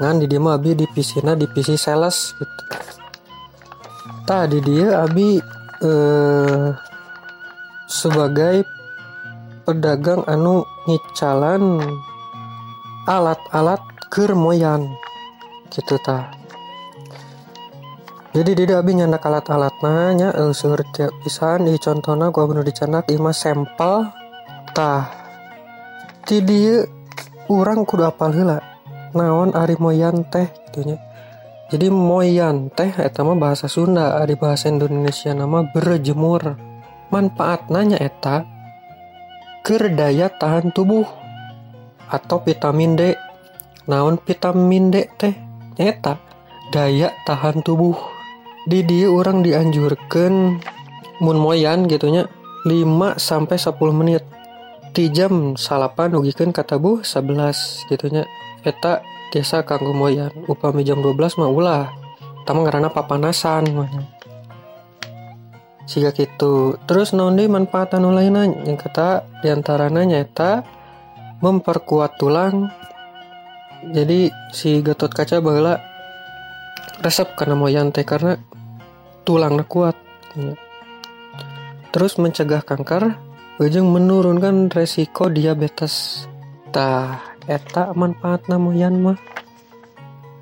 Ngan 0.05 0.21
di 0.21 0.29
dieu 0.29 0.45
mah 0.45 0.61
Abi 0.61 0.77
dipisina 0.77 1.33
divisi 1.33 1.81
sales 1.81 2.37
gitu. 2.37 2.65
Tadi 4.29 4.61
dia 4.61 5.01
Abi 5.01 5.41
eh 5.81 6.69
sebagai 7.89 8.80
pedagang 9.67 10.25
anu 10.27 10.65
ngicalan 10.89 11.81
alat-alat 13.09 13.81
kermoyan. 14.13 14.89
Gitu 15.71 15.97
ta. 16.03 16.33
Jadi 18.31 18.53
tidak 18.55 18.87
abi 18.87 18.95
nyandak 18.95 19.27
alat-alat 19.27 19.75
nanya 19.83 20.31
elseur 20.35 20.81
tiap 20.95 21.11
pisan. 21.23 21.67
Di 21.67 21.79
contohnya 21.83 22.31
gua 22.31 22.47
bener 22.47 22.63
dicanak 22.63 23.11
ima 23.11 23.35
sampel 23.35 24.11
tah 24.71 25.11
ti 26.23 26.39
dieu 26.43 26.87
urang 27.51 27.83
kudu 27.83 28.07
apal 28.07 28.31
heula. 28.31 28.59
Naon 29.11 29.55
ari 29.59 29.75
moyan 29.75 30.23
teh 30.31 30.47
gitunya 30.71 31.11
jadi 31.71 31.87
moyan 31.87 32.67
teh 32.75 32.91
eta 32.99 33.23
mah 33.23 33.39
bahasa 33.39 33.71
Sunda 33.71 34.19
di 34.27 34.35
bahasa 34.35 34.67
Indonesia 34.67 35.31
nama 35.31 35.63
berjemur. 35.71 36.59
Manfaat 37.15 37.71
nanya 37.71 37.95
eta 38.03 38.43
kerdaya 39.65 40.33
tahan 40.33 40.73
tubuh. 40.73 41.07
Atau 42.11 42.43
vitamin 42.43 42.99
D. 42.99 43.15
Naon 43.87 44.19
vitamin 44.23 44.91
D 44.91 45.07
teh? 45.15 45.35
Eta 45.79 46.19
daya 46.75 47.15
tahan 47.25 47.63
tubuh. 47.63 47.97
Di 48.69 48.85
dia 48.85 49.09
orang 49.09 49.41
dianjurkan 49.41 50.61
mun 51.25 51.39
moyan 51.39 51.89
gitunya 51.89 52.29
5 52.67 53.17
sampai 53.17 53.57
10 53.57 53.77
menit. 53.97 54.23
Di 54.91 55.09
jam 55.09 55.55
salapan 55.55 56.19
ugikan 56.19 56.51
kata 56.51 56.77
bu 56.77 57.01
11 57.01 57.89
gitunya 57.89 58.27
eta 58.67 59.01
tiasa 59.31 59.63
kanggo 59.65 59.95
moyan. 59.95 60.35
Upami 60.51 60.83
jam 60.85 61.01
12 61.01 61.41
mah 61.41 61.51
ulah. 61.51 61.87
Tama 62.45 62.67
karena 62.67 62.91
papanasan 62.91 63.71
mana 63.71 64.20
siga 65.91 66.15
gitu. 66.15 66.79
Terus 66.87 67.11
nondi 67.11 67.51
manfaat 67.51 67.99
anu 67.99 68.15
lainnya 68.15 68.47
yang 68.47 68.79
kata 68.79 69.27
di 69.43 69.51
antaranya 69.51 70.07
nyata 70.07 70.63
memperkuat 71.43 72.15
tulang. 72.15 72.71
Jadi 73.91 74.31
si 74.55 74.79
Gatot 74.87 75.11
Kaca 75.11 75.43
bahwa 75.43 75.83
resep 77.03 77.35
karena 77.35 77.59
moyan 77.59 77.91
teh 77.91 78.07
karena 78.07 78.39
tulangnya 79.27 79.67
kuat. 79.67 79.99
Terus 81.91 82.23
mencegah 82.23 82.63
kanker 82.63 83.19
ujung 83.59 83.91
menurunkan 83.91 84.71
resiko 84.71 85.27
diabetes. 85.27 86.25
Tah 86.71 87.35
eta 87.51 87.91
manfaat 87.99 88.47
moyan 88.47 89.03
mah. 89.03 89.19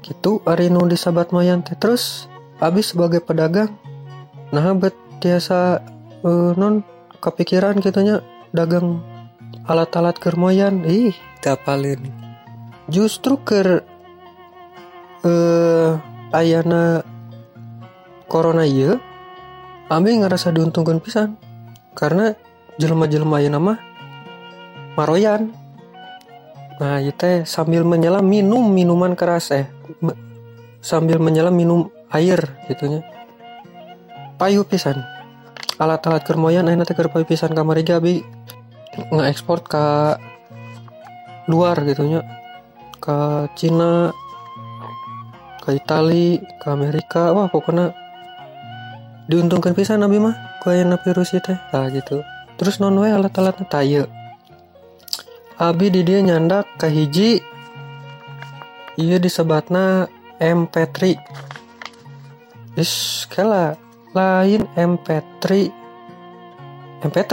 Gitu 0.04 0.44
ari 0.44 0.68
nu 0.68 0.84
disabat 0.84 1.32
moyan 1.32 1.64
teh. 1.64 1.72
Terus 1.78 2.28
abis 2.60 2.92
sebagai 2.92 3.24
pedagang 3.24 3.72
nah 4.48 4.72
bet 4.72 4.96
tiasa 5.20 5.82
uh, 6.24 6.52
non 6.54 6.86
kepikiran 7.18 7.82
gitunya 7.82 8.22
dagang 8.54 9.02
alat-alat 9.66 10.16
kermoyan. 10.16 10.86
Ih 10.86 11.14
tapalin 11.44 12.00
justru 12.88 13.36
ker 13.42 13.84
eh 15.26 15.92
ayana 16.32 17.02
corona 18.30 18.64
iya 18.64 18.96
Abi 19.88 20.20
ngerasa 20.20 20.52
diuntungkan 20.52 21.00
pisan. 21.00 21.40
Karena 21.96 22.36
jelema-jelema 22.76 23.40
ayeuna 23.40 23.56
mah 23.56 23.78
maroyan. 25.00 25.48
Nah, 26.76 27.00
itu 27.00 27.48
sambil 27.48 27.88
menyelam 27.88 28.22
minum 28.22 28.68
minuman 28.68 29.16
keras 29.16 29.50
eh 29.50 29.66
sambil 30.84 31.16
menyelam 31.16 31.56
minum 31.56 31.88
air 32.12 32.52
gitunya. 32.68 33.00
Payu 34.38 34.62
pisan. 34.62 35.02
Alat-alat 35.82 36.22
kermoyan 36.22 36.70
enak 36.70 36.86
teh 36.86 36.94
payu 36.94 37.26
pisan 37.26 37.54
kamari 37.54 37.82
gabi 37.82 38.22
nge-ekspor 38.94 39.66
ke 39.66 40.14
luar 41.50 41.74
gitunya. 41.82 42.22
Ke 43.02 43.50
Cina, 43.58 44.14
ke 45.62 45.74
Itali, 45.74 46.38
ke 46.62 46.66
Amerika. 46.70 47.34
Wah, 47.34 47.50
pokoknya 47.50 47.94
diuntungkan 49.26 49.74
pisan 49.74 50.06
abi 50.06 50.22
mah 50.22 50.62
ku 50.62 50.70
aya 50.70 50.86
virus 51.02 51.34
itu. 51.34 51.52
Nah, 51.74 51.90
gitu. 51.90 52.22
Terus 52.58 52.78
non 52.78 52.98
we 52.98 53.10
alat-alatnya 53.10 53.66
tayo. 53.66 54.02
Abi 55.58 55.90
di 55.90 56.06
dia 56.06 56.22
nyandak 56.22 56.70
ke 56.78 56.86
hiji 56.86 57.42
iya 58.94 59.18
disebatna 59.18 60.06
MP3 60.38 61.18
is 62.78 63.26
kala 63.26 63.74
lain 64.16 64.64
MP3 64.76 65.44
MP3 67.04 67.32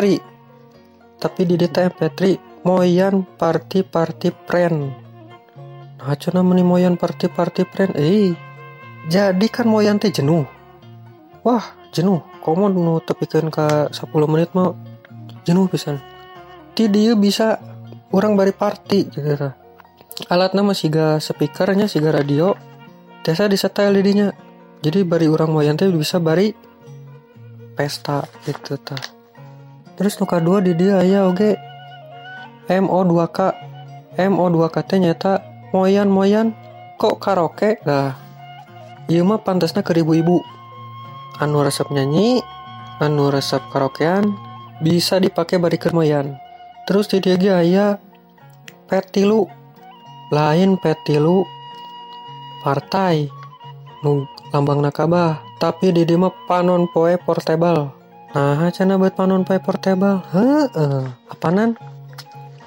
tapi 1.19 1.41
di 1.47 1.55
dita 1.55 1.87
MP3 1.87 2.19
moyan 2.67 3.23
party 3.23 3.85
party 3.85 4.29
friend. 4.45 4.93
Nah 6.01 6.15
cuna 6.19 6.41
meni 6.45 6.61
moyan 6.61 6.99
party 6.99 7.31
party 7.31 7.63
friend. 7.69 7.93
Eh 7.97 8.35
jadi 9.09 9.47
kan 9.49 9.65
moyan 9.69 9.97
teh 9.97 10.11
jenuh. 10.11 10.43
Wah 11.45 11.63
jenuh. 11.95 12.21
Komo 12.43 12.69
nu 12.69 13.01
tepikeun 13.01 13.49
ka 13.49 13.89
10 13.89 14.11
menit 14.29 14.53
mah 14.53 14.75
jenuh 15.47 15.65
pisan. 15.65 15.97
Ti 16.77 16.91
dia 16.91 17.15
bisa 17.17 17.57
orang 18.13 18.37
bari 18.37 18.53
party 18.53 18.99
gitu 19.09 19.49
alatnya 20.31 20.63
masih 20.63 20.87
ga 20.91 21.19
speakernya 21.19 21.91
siga 21.91 22.15
radio. 22.15 22.55
Biasa 23.25 23.49
disetel 23.49 23.99
didinya 23.99 24.31
jadi 24.81 25.05
bari 25.07 25.29
orang 25.29 25.53
moyan 25.53 25.77
teh 25.77 25.87
bisa 25.91 26.19
bari 26.19 26.51
pesta 27.75 28.23
gitu 28.47 28.79
ta 28.79 28.95
terus 29.95 30.19
nuka 30.19 30.43
dua 30.43 30.59
di 30.59 30.75
dia 30.75 30.99
aya 30.99 31.27
oge. 31.27 31.55
MO2K 32.65 33.37
MO2K 34.17 34.75
teh 34.89 34.99
nyata 34.99 35.33
moyan 35.71 36.09
moyan 36.09 36.57
kok 36.97 37.21
karaoke? 37.21 37.77
Lah 37.85 38.17
iya 39.05 39.21
mah 39.21 39.39
pantasnya 39.43 39.85
ke 39.85 39.95
ibu-ibu. 39.95 40.41
Anu 41.39 41.61
resep 41.61 41.87
nyanyi 41.91 42.41
anu 43.03 43.27
resep 43.27 43.61
karaokean 43.69 44.33
bisa 44.79 45.19
dipakai 45.19 45.59
bari 45.59 45.75
kermoyan 45.75 46.39
terus 46.87 47.11
di 47.11 47.19
dia 47.23 47.59
aya 47.59 47.99
petilu 48.87 49.47
lain 50.31 50.79
petilu 50.79 51.45
partai. 52.65 53.29
Nu 54.01 54.25
lambang 54.55 54.79
nakabah 54.79 55.43
tapi 55.59 55.91
di 55.91 56.07
dia 56.07 56.15
mah 56.15 56.31
panon 56.47 56.87
poe 56.87 57.19
portable. 57.19 57.91
Nah 58.31 58.71
cina 58.71 58.95
buat 58.95 59.11
panon 59.11 59.43
poe 59.43 59.59
portable. 59.59 60.23
Heeh. 60.31 61.03
Apanan? 61.27 61.75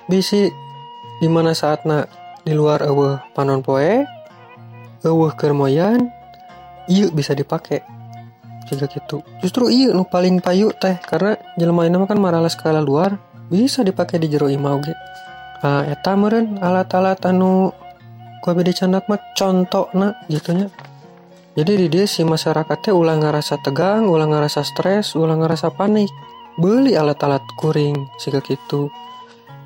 Bisi 0.04 0.52
di 1.20 1.28
mana 1.32 1.56
saatna 1.56 2.04
di 2.44 2.52
luar 2.52 2.84
eueuh 2.84 3.16
panon 3.32 3.64
poe? 3.64 4.04
Eueuh 5.00 5.32
kermoyan 5.32 6.12
iya 6.92 7.08
bisa 7.08 7.32
dipakai 7.32 7.80
juga 8.68 8.84
gitu. 8.92 9.24
Justru 9.40 9.72
iya 9.72 9.96
nu 9.96 10.04
paling 10.04 10.44
payu 10.44 10.68
teh 10.76 11.00
karena 11.08 11.40
jelema 11.56 11.88
mah 11.88 12.04
kan 12.04 12.20
marala 12.20 12.52
skala 12.52 12.84
luar 12.84 13.16
bisa 13.48 13.80
dipakai 13.80 14.20
di 14.20 14.28
jero 14.28 14.52
imah 14.52 14.72
oge 14.76 14.94
nah, 15.64 15.82
eta 15.88 16.12
meren 16.14 16.60
alat-alat 16.60 17.16
anu 17.24 17.72
gua 18.44 18.52
beda 18.52 18.72
candak 18.76 19.08
mah 19.08 19.20
contoh 19.32 19.88
na 19.96 20.12
gitunya 20.28 20.68
jadi 21.58 21.74
di 21.74 21.86
dia 21.90 22.06
si 22.06 22.22
masyarakatnya 22.22 22.94
ulah 22.94 23.18
ngerasa 23.18 23.58
tegang 23.58 24.06
ulah 24.06 24.30
ngerasa 24.30 24.62
stres 24.62 25.18
ulah 25.18 25.34
ngerasa 25.34 25.74
panik. 25.74 26.06
Beli 26.54 26.94
alat-alat 26.94 27.42
kuring 27.58 28.06
sehingga 28.14 28.38
gitu. 28.46 28.94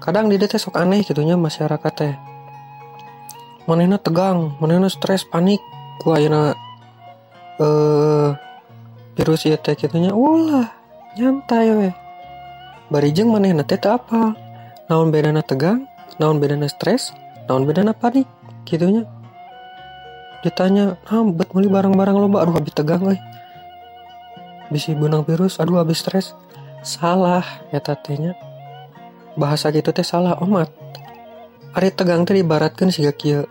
Kadang 0.01 0.33
di 0.33 0.41
dia 0.41 0.49
teh 0.49 0.57
sok 0.57 0.81
aneh 0.81 1.05
gitunya 1.05 1.37
masyarakatnya. 1.37 2.17
Manehna 3.69 4.01
tegang 4.01 4.57
manehna 4.57 4.89
stres 4.89 5.29
panik. 5.29 5.61
Ku 6.01 6.17
ayeuna 6.17 6.57
eh 7.61 8.31
virus 9.13 9.45
ieu 9.45 9.61
teh 9.61 9.77
gitunya 9.77 10.17
ulah 10.17 10.73
nyantai 11.21 11.69
we. 11.77 11.91
Barijeng 12.89 13.29
manehna 13.29 13.69
teh 13.69 13.77
teu 13.77 13.93
apal. 13.93 14.33
Naon 14.89 15.13
bedana 15.13 15.45
tegang 15.45 15.85
naon 16.17 16.41
bedana 16.41 16.73
stres 16.73 17.13
naon 17.49 17.69
bedana 17.69 17.93
panik 17.93 18.29
gitunya 18.65 19.05
ditanya 20.43 20.99
ah 21.07 21.23
bet 21.23 21.55
beli 21.55 21.71
barang-barang 21.71 22.17
loba 22.19 22.43
aduh 22.43 22.59
habis 22.59 22.75
tegang 22.75 23.03
euy 23.07 23.19
bisi 24.73 24.97
benang 24.97 25.23
virus 25.29 25.61
aduh 25.61 25.79
habis 25.85 26.01
stres. 26.01 26.33
Salah 26.83 27.45
ya 27.71 27.79
tatenya 27.79 28.35
bahasa 29.39 29.71
gitu 29.71 29.93
teh 29.93 30.03
salah 30.03 30.35
omat. 30.41 30.73
Ari 31.77 31.93
tegang 31.93 32.25
teh 32.27 32.41
ibaratkan 32.41 32.89
siga 32.89 33.13
kieu. 33.13 33.47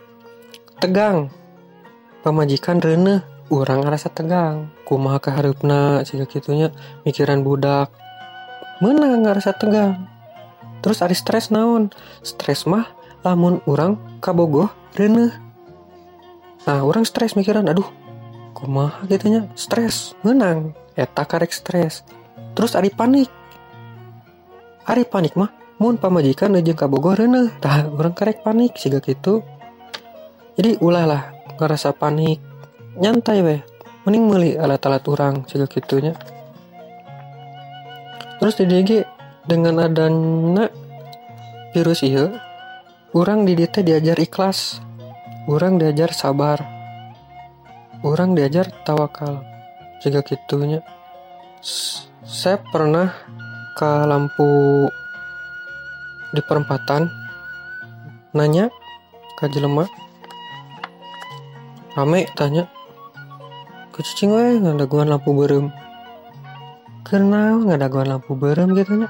Tegang. 0.82 1.30
Pamajikan 2.26 2.82
reneh 2.82 3.24
orang 3.48 3.86
ngerasa 3.86 4.12
tegang. 4.12 4.74
Kumaha 4.84 5.24
keharupna 5.24 6.04
siga 6.04 6.28
gitunya 6.28 6.76
mikiran 7.08 7.46
budak. 7.46 7.94
Menang 8.84 9.24
ngerasa 9.24 9.56
tegang. 9.56 10.10
Terus 10.82 11.00
ari 11.06 11.16
stres 11.16 11.54
naon? 11.54 11.94
Stres 12.26 12.66
mah 12.66 12.90
lamun 13.22 13.62
orang 13.70 13.96
kabogoh 14.20 14.74
reneh 14.98 15.32
nah 16.67 16.86
orang 16.86 17.06
stres 17.08 17.34
mikiran 17.34 17.65
aduh 17.67 17.88
kumaha 18.54 19.06
gitunya 19.10 19.50
stres 19.58 20.13
menang. 20.21 20.78
Eta 20.93 21.24
karek 21.24 21.56
stres. 21.56 22.04
Terus 22.52 22.76
ari 22.76 22.91
panik. 22.91 23.32
Ari 24.86 25.08
panik 25.08 25.39
mah 25.39 25.50
mun 25.80 25.97
pamajikan 25.97 26.54
jeung 26.62 26.78
kabogoh 26.78 27.17
reneh 27.17 27.50
tah 27.58 27.89
orang 27.89 28.13
karek 28.13 28.45
panik 28.45 28.78
siga 28.78 29.02
gitu 29.02 29.41
jadi 30.54 30.78
ulah 30.84 31.06
lah 31.08 31.24
ngerasa 31.58 31.95
panik. 31.95 32.38
Nyantai 33.00 33.39
weh. 33.41 33.62
Mending 34.04 34.24
beli 34.30 34.52
alat-alat 34.58 35.06
orang 35.10 35.45
siga 35.45 35.69
gitunya 35.69 36.17
terus 38.41 38.58
di 38.58 38.65
DG 38.65 39.06
dengan 39.45 39.86
adanya 39.86 40.65
virus 41.78 42.02
iya 42.02 42.41
orang 43.13 43.45
di 43.45 43.54
diajar 43.54 44.17
ikhlas 44.17 44.82
orang 45.50 45.82
diajar 45.82 46.14
sabar. 46.14 46.62
Orang 48.02 48.34
diajar 48.34 48.70
tawakal. 48.86 49.46
Juga 50.02 50.26
gitunya 50.26 50.82
saya 52.26 52.58
pernah 52.58 53.14
ke 53.78 53.90
lampu 54.10 54.90
di 56.34 56.42
perempatan 56.42 57.06
nanya 58.34 58.74
ke 59.38 59.46
jelema. 59.54 59.86
Rame 61.94 62.26
tanya. 62.34 62.66
Ke 63.94 64.02
cicing 64.02 64.34
we 64.34 64.58
ngadaguan 64.58 65.12
lampu 65.12 65.38
berem. 65.38 65.70
Kenal 67.06 67.62
ngadaguan 67.68 68.10
lampu 68.10 68.34
berem? 68.34 68.74
gitu 68.74 69.06
nya 69.06 69.10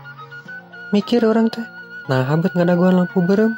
mikir 0.91 1.23
orang 1.23 1.47
teh. 1.47 1.63
Nah 2.11 2.27
habet 2.27 2.51
ngadaguan 2.51 2.99
lampu 2.99 3.23
berem 3.23 3.55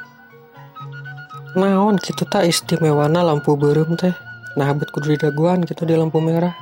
naon 1.54 1.98
gitu 2.02 2.26
tak 2.26 2.46
istimewana 2.50 3.22
lampu 3.22 3.54
berem 3.58 3.94
teh. 3.98 4.13
Nah 4.58 4.70
habet 4.70 4.94
kudu 4.94 5.18
didaguan 5.18 5.66
gitu 5.66 5.86
di 5.86 5.98
lampu 5.98 6.22
merah. 6.22 6.54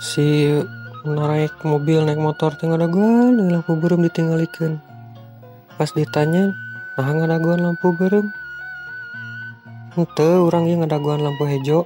Si 0.00 0.48
naik 1.04 1.64
mobil 1.64 2.04
naik 2.04 2.20
motor 2.20 2.52
teh 2.58 2.68
ngadaguan 2.68 3.40
di 3.40 3.52
lampu 3.52 3.76
berem 3.76 4.04
ditinggalikeun. 4.04 4.80
Pas 5.76 5.90
ditanya 5.94 6.52
nah 6.98 7.14
ngadaguan 7.14 7.62
lampu 7.62 7.94
berem 7.94 8.28
ente 9.98 10.30
orang 10.30 10.70
yang 10.70 10.86
ngadaguan 10.86 11.22
lampu 11.22 11.42
hijau 11.46 11.82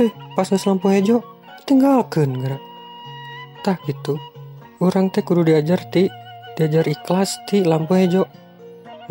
eh 0.00 0.08
pas 0.32 0.48
geus 0.48 0.64
lampu 0.64 0.88
hijau 0.88 1.20
tinggalkan 1.68 2.32
gerak 2.40 2.62
tah 3.60 3.76
gitu 3.84 4.16
orang 4.80 5.12
teh 5.12 5.20
kudu 5.20 5.44
diajar 5.44 5.84
ti 5.92 6.08
diajar 6.56 6.88
ikhlas 6.88 7.36
ti 7.44 7.60
lampu 7.60 7.96
hijau 7.96 8.24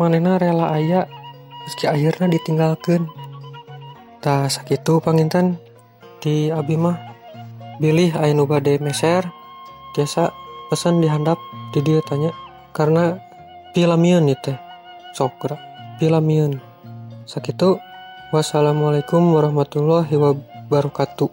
manena 0.00 0.38
rela 0.40 0.74
aya 0.74 1.06
meski 1.64 1.86
akhirnya 1.86 2.26
ditinggalkan 2.28 3.06
tah 4.18 4.50
sakitu 4.50 4.98
panginten 4.98 5.56
di 6.18 6.50
abi 6.50 6.74
mah 6.74 6.96
bilih 7.78 8.14
aya 8.16 8.32
nu 8.32 8.48
bade 8.48 8.78
meser 8.80 9.26
biasa 9.94 10.34
pesan 10.70 10.98
dihandap 10.98 11.38
di 11.70 11.80
dia 11.82 12.02
tanya 12.06 12.34
karena 12.74 13.18
pilamian 13.74 14.26
itu 14.26 14.50
teh. 14.50 14.58
Sok 15.14 15.38
gerak 15.38 15.62
pilamian 16.02 16.58
sakitu 17.26 17.78
wassalamualaikum 18.34 19.22
warahmatullahi 19.30 20.10
wabarakatuh. 20.10 21.30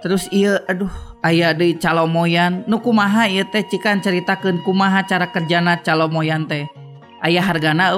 Terus 0.00 0.24
iya 0.32 0.64
aduh 0.64 0.92
aya 1.20 1.52
deui 1.52 1.76
calomoyan. 1.76 2.64
Nu 2.64 2.80
kumaha 2.80 3.28
ieu 3.28 3.44
teh 3.44 3.64
cikan 3.68 4.00
ceritakeun 4.00 4.64
kumaha 4.64 5.04
cara 5.04 5.28
kerjana 5.28 5.84
calomoyan 5.84 6.48
teh. 6.48 6.64
ayaah 7.22 7.44
hargana 7.44 7.94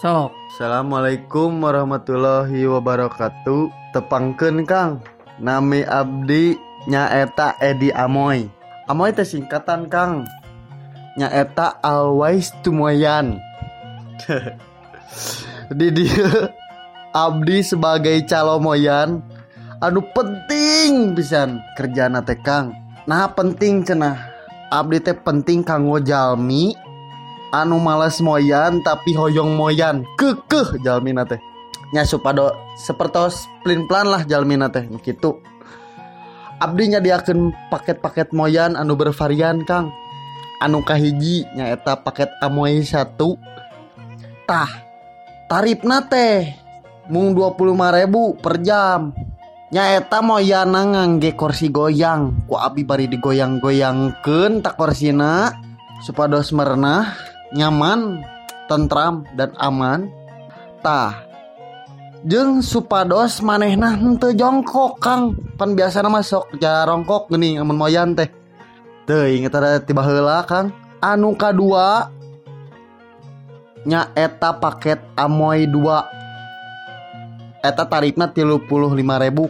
sok. 0.00 0.30
Assalamualaikum 0.54 1.60
warahmatullahi 1.60 2.64
wabarakatuh. 2.64 3.68
Tepangken 3.92 4.64
Kang. 4.64 5.02
Nami 5.38 5.86
Abdi 5.86 6.58
nyaeta 6.88 7.58
Edi 7.60 7.92
Amoy. 7.94 8.48
Amoy 8.88 9.10
teh 9.12 9.26
singkatan 9.26 9.86
Kang. 9.90 10.24
Nyaeta 11.18 11.82
always 11.82 12.54
tumoyan. 12.64 13.42
Di 15.78 15.88
dia 15.92 16.52
Abdi 17.12 17.60
sebagai 17.60 18.24
calomoyan 18.24 19.20
Aduh 19.78 20.02
penting 20.10 21.14
pisan 21.14 21.62
kerjaan 21.78 22.18
teh 22.26 22.38
Kang. 22.40 22.74
Nah 23.06 23.30
penting 23.30 23.86
cenah. 23.86 24.18
Abdi 24.74 24.98
teh 24.98 25.14
penting 25.14 25.62
kanggo 25.62 26.02
jalmi. 26.02 26.87
Anu 27.52 27.80
males 27.80 28.20
moyan 28.20 28.84
tapi 28.84 29.16
hoyong 29.16 29.56
moyan. 29.56 30.04
Kekeh 30.20 30.80
jalmina 30.84 31.24
teh. 31.24 31.40
Nya 31.96 32.04
supado 32.04 32.52
sepertos 32.76 33.48
plin 33.64 33.88
plan 33.88 34.08
lah 34.08 34.24
jalmina 34.28 34.68
teh. 34.68 34.84
Gitu. 35.00 35.40
Abdi 36.58 36.90
nyadiakeun 36.90 37.54
paket-paket 37.70 38.34
moyan 38.34 38.74
anu 38.74 38.98
bervarian 38.98 39.62
kang. 39.64 39.94
Anu 40.58 40.82
kahiji 40.82 41.46
nyaeta 41.54 42.02
paket 42.02 42.28
amoy 42.42 42.82
satu. 42.82 43.38
Tah 44.44 44.68
tarifna 45.46 46.02
teh 46.04 46.50
mung 47.08 47.32
25.000 47.32 48.42
per 48.42 48.54
jam. 48.60 49.14
Nyaeta 49.68 50.24
moyana 50.24 50.82
ngangge 50.82 51.36
kursi 51.36 51.68
goyang. 51.68 52.48
Ku 52.48 52.56
abi 52.56 52.82
bari 52.82 53.06
digoyang-goyangkeun 53.06 54.64
tak 54.64 54.80
korsina. 54.80 55.52
Supados 55.98 56.54
merenah 56.54 57.27
nyaman 57.52 58.24
tentram 58.68 59.24
dan 59.34 59.56
aman 59.56 60.12
tah. 60.84 61.24
Jeng 62.26 62.60
supados 62.60 63.38
manehna 63.40 63.94
henteu 63.94 64.34
jongkok 64.34 64.98
Kang. 64.98 65.38
Pan 65.54 65.78
biasa 65.78 66.02
nama 66.02 66.18
sok 66.18 66.58
jarongkok 66.58 67.30
geuning 67.30 67.62
amun 67.62 67.78
moyan 67.78 68.12
teh. 68.18 68.26
Teu 69.06 69.24
inget 69.24 69.54
ada 69.54 69.78
tiba 69.78 70.02
heula 70.02 70.42
Kang. 70.44 70.74
Anu 70.98 71.38
kadua 71.38 72.10
nya 73.86 74.10
eta 74.18 74.50
paket 74.58 74.98
amoy 75.14 75.64
2 75.70 77.62
eta 77.62 77.86
tarifna 77.86 78.26
35.000 78.26 78.66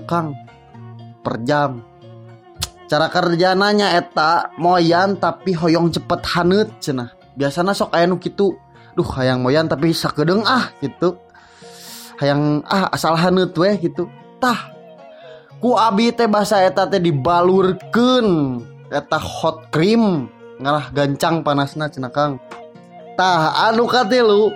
Kang 0.05 0.37
per 1.25 1.41
jam. 1.49 1.81
Cara 2.89 3.09
kerjananya 3.09 3.97
eta 3.97 4.53
moyan 4.61 5.17
tapi 5.17 5.57
hoyong 5.57 5.89
cepet 5.93 6.21
hanut 6.37 6.69
cenah. 6.85 7.18
Biasanya 7.39 7.71
sok 7.71 7.95
aya 7.95 8.11
nu 8.11 8.19
kitu. 8.19 8.59
Duh 8.99 9.07
hayang 9.15 9.47
moyan 9.47 9.71
tapi 9.71 9.95
sakedeng 9.95 10.43
ah 10.43 10.75
gitu 10.83 11.15
hayang 12.19 12.67
ah 12.67 12.91
asal 12.91 13.15
haneut 13.15 13.55
weh 13.55 13.79
gitu 13.79 14.11
tah 14.43 14.75
ku 15.63 15.79
abi 15.79 16.11
teh 16.11 16.27
bahasa 16.27 16.59
eta 16.67 16.91
teh 16.91 16.99
dibalurkeun. 16.99 18.29
Eta 18.89 19.21
hot 19.21 19.69
cream 19.71 20.27
ngarah 20.59 20.91
gancang 20.91 21.47
panasna 21.47 21.87
cenah 21.87 22.11
Kang. 22.11 22.43
Tah 23.15 23.71
anu 23.71 23.87
katilu 23.87 24.51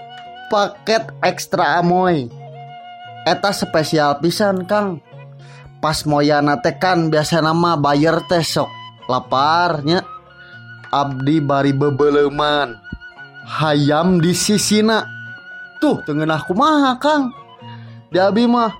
paket 0.50 1.12
ekstra 1.22 1.78
amoy. 1.78 2.26
Eta 3.28 3.54
spesial 3.54 4.18
pisan 4.18 4.66
Kang. 4.66 4.98
Pas 5.78 6.02
moyana 6.08 6.58
teh 6.58 6.74
kan 6.78 7.10
biasa 7.12 7.44
nama 7.44 7.76
bayar 7.78 8.24
teh 8.26 8.42
sok 8.42 8.70
laparnya 9.06 10.00
Abdi 10.92 11.40
bari 11.40 11.72
bebeleman. 11.72 12.76
Hayam 13.48 14.20
di 14.20 14.36
sisina. 14.36 15.08
Tuh 15.80 16.04
tengenah 16.04 16.44
kumaha 16.44 17.00
Kang? 17.00 17.32
Di 18.12 18.20
abi 18.20 18.44
mah 18.44 18.76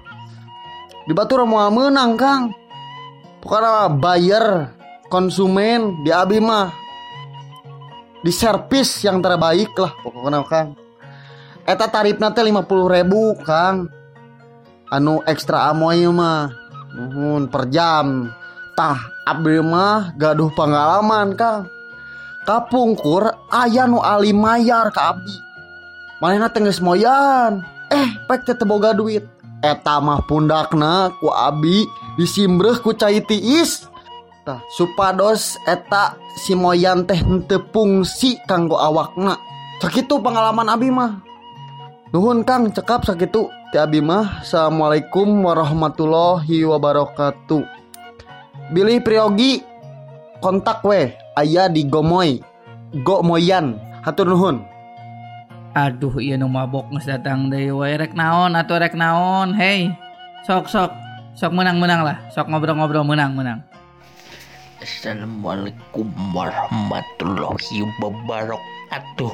di 1.08 1.16
batur 1.16 1.48
mau 1.48 1.72
menang 1.72 2.20
kang. 2.20 2.52
Pokoknya 3.40 3.88
buyer 3.96 4.68
konsumen 5.08 6.04
di 6.04 6.12
abi 6.12 6.36
mah. 6.36 6.68
Di 8.20 8.28
servis 8.28 9.00
yang 9.02 9.24
terbaik 9.24 9.72
lah 9.74 9.96
pokoknya 10.04 10.44
kang. 10.46 10.76
Eta 11.64 11.88
tarifnya 11.88 12.28
teh 12.36 12.44
50 12.44 12.92
ribu 12.92 13.40
kang. 13.40 13.88
Anu 14.92 15.24
ekstra 15.24 15.72
amoy 15.72 16.04
mah 16.12 16.52
nuhun 16.92 17.48
per 17.48 17.72
jam. 17.72 18.28
Tah 18.76 19.00
abdi 19.24 19.64
mah 19.64 20.12
gaduh 20.20 20.52
pengalaman 20.52 21.32
kang 21.40 21.72
kapungkur 22.42 23.34
aya 23.50 23.86
nu 23.86 24.02
Ali 24.02 24.34
Mayar 24.34 24.90
ke 24.90 25.00
Abdi. 25.00 25.36
Manehna 26.22 26.50
tengges 26.50 26.78
moyan. 26.78 27.62
Eh 27.90 28.08
pek 28.30 28.46
teh 28.46 28.56
boga 28.62 28.94
duit. 28.94 29.26
Eta 29.62 30.02
mah 30.02 30.22
pundakna 30.26 31.14
ku 31.22 31.30
Abi 31.30 31.86
disimbreh 32.18 32.78
ku 32.82 32.94
cai 32.94 33.22
tiis. 33.22 33.86
Tah 34.42 34.58
supados 34.74 35.54
eta 35.70 36.18
si 36.34 36.58
moyan 36.58 37.06
teh 37.06 37.18
henteu 37.18 37.62
fungsi 37.70 38.38
kanggo 38.46 38.78
awakna. 38.78 39.38
Sakitu 39.78 40.18
pengalaman 40.22 40.70
Abi 40.70 40.90
mah. 40.90 41.22
Nuhun 42.12 42.44
Kang 42.44 42.70
cekap 42.70 43.06
sakitu. 43.06 43.50
Ti 43.72 43.80
Abi 43.80 44.04
mah 44.04 44.44
Assalamualaikum 44.44 45.26
warahmatullahi 45.42 46.60
wabarakatuh. 46.68 47.64
Billy 48.70 49.00
Priogi 49.00 49.64
kontak 50.42 50.84
weh 50.84 51.21
aya 51.38 51.68
di 51.68 51.88
Gomoy 51.88 52.40
Go 53.04 53.24
Moyan 53.24 53.80
hatur 54.04 54.28
nuhun 54.28 54.60
Aduh 55.72 56.20
iya 56.20 56.36
nu 56.36 56.52
mabok 56.52 56.92
geus 56.92 57.08
datang 57.08 57.48
deui 57.48 57.72
wae 57.72 57.96
rek 57.96 58.12
naon 58.12 58.52
atuh 58.52 58.76
rek 58.76 58.92
naon. 58.92 59.56
Hei. 59.56 59.88
Sok 60.44 60.68
sok 60.68 60.92
sok 61.32 61.48
menang-menang 61.56 62.04
lah. 62.04 62.20
Sok 62.28 62.52
ngobrol-ngobrol 62.52 63.08
menang-menang. 63.08 63.64
Assalamualaikum 64.82 66.10
warahmatullahi 66.34 67.86
wabarakatuh 68.02 69.30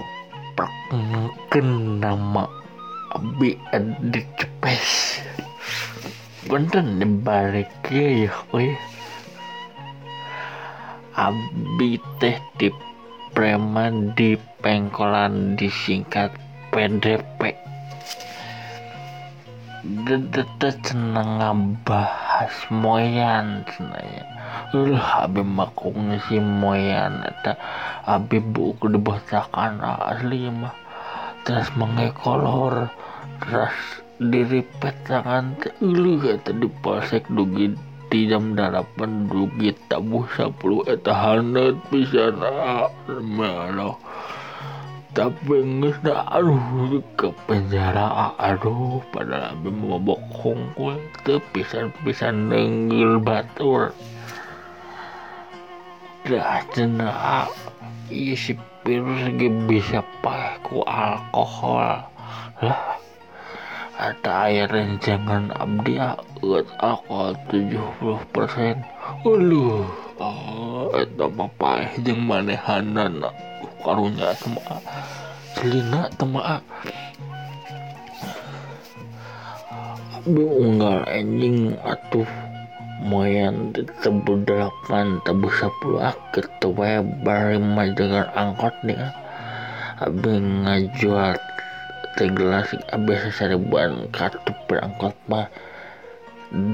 Perkenalkan 0.53 1.69
nama 2.05 2.45
Abi 3.17 3.57
Adi 3.73 4.29
Cepes 4.37 5.25
Bener 6.53 6.85
nih 6.85 7.09
balik 7.25 7.73
ya 7.89 8.29
weh 8.53 8.77
Abi 11.19 11.99
teh 12.23 12.39
di 12.63 12.71
preman 13.35 14.15
di 14.15 14.39
pengkolan 14.63 15.59
disingkat 15.59 16.31
PDP 16.71 17.59
Dede 19.83 20.47
seneng 20.79 21.43
ngabahas 21.43 22.71
moyan 22.71 23.67
cenanya 23.67 24.31
Ulah 24.71 25.27
abi 25.27 25.43
makung 25.43 26.15
si 26.31 26.39
moyan 26.39 27.27
Ada 27.27 27.59
abi 28.07 28.39
buku 28.39 28.87
dibacakan 28.87 29.83
asli 29.83 30.47
mah. 30.55 30.71
Terus 31.43 31.67
mengekolor 31.75 32.95
Terus 33.43 33.75
diripet 34.23 34.95
tangan 35.11 35.59
Ulu 35.83 36.23
kata 36.23 36.55
di 36.55 36.71
polsek 36.79 37.27
dugi 37.27 37.88
jam 38.13 38.57
8 38.57 39.29
dugi 39.29 39.77
tabuh 39.93 40.25
10 40.25 40.55
etahanat 40.89 41.77
pisana 41.93 42.89
tapi 45.19 45.67
nggak 45.67 46.31
aduh 46.31 47.03
ke 47.19 47.35
penjara 47.51 48.39
aduh 48.39 49.03
pada 49.11 49.51
abi 49.51 49.67
mau 49.75 49.99
bokong 49.99 50.63
kue 50.79 50.95
tuh 51.27 51.43
pisan-pisan 51.51 52.47
denggel 52.47 53.19
batur. 53.19 53.91
Dah 56.23 56.63
cina 56.71 57.51
iya 58.15 58.39
si 58.39 58.55
virus 58.87 59.27
bisa 59.67 60.07
pakai 60.23 60.63
ku 60.63 60.87
alkohol. 60.87 62.07
Lah 62.63 63.01
ada 63.99 64.47
air 64.47 64.71
rencangan 64.71 65.51
abdi 65.59 65.99
eut 65.99 66.71
alkohol 66.79 67.35
70 67.51 68.31
persen. 68.31 68.79
Uluh, 69.27 69.91
oh, 70.23 70.95
eta 70.95 71.27
mah 71.27 71.51
paeh 71.59 71.91
jeung 72.07 72.23
manehanana 72.23 73.35
karunya 73.83 74.31
temaa 74.39 74.79
celina 75.59 76.07
temaa 76.15 76.63
Abi 80.19 80.45
unggal 80.47 81.03
anjing. 81.11 81.75
Atuh 81.83 82.29
moyan 83.03 83.75
tebu 83.99 84.47
delapan 84.47 85.19
tebu 85.27 85.51
sepuluh. 85.51 86.07
Akit 86.07 86.47
wae 86.63 87.03
bari 87.27 87.59
mah 87.59 87.91
dengan 87.99 88.31
angkot 88.37 88.75
nih 88.87 88.99
Abi 89.99 90.39
ngajual 90.39 91.35
teh 91.35 91.58
gelas 92.27 92.75
abi 92.91 93.15
seseribuan 93.15 94.11
kartu 94.11 94.51
berangkot 94.67 95.15
mah 95.31 95.47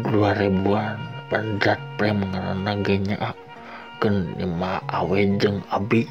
dua 0.08 0.32
ribuan. 0.38 0.96
Panjat 1.24 1.80
prem 1.96 2.20
ngarana 2.20 2.72
genya 2.84 3.32
kan 3.98 4.14
lima 4.36 4.78
awe 4.92 5.18
jeung 5.40 5.64
abi. 5.72 6.04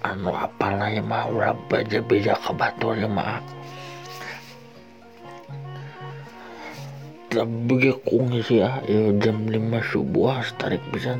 Anu 0.00 0.32
apalah 0.32 0.88
ya 0.88 1.04
mah 1.04 1.28
ulah 1.28 1.52
beja 1.68 2.00
beja 2.00 2.38
ke 2.38 2.54
batur 2.54 2.96
ya 2.96 3.10
mah. 3.10 3.42
Tapi 7.30 7.94
kung 8.06 8.30
sih 8.42 8.62
ah 8.62 8.82
ya 8.86 9.10
jam 9.22 9.46
lima 9.46 9.78
subuh 9.86 10.38
tarik 10.58 10.82
bisa 10.94 11.14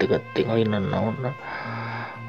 dekat 0.00 0.24
tinggalin 0.32 0.80
naon 0.88 1.16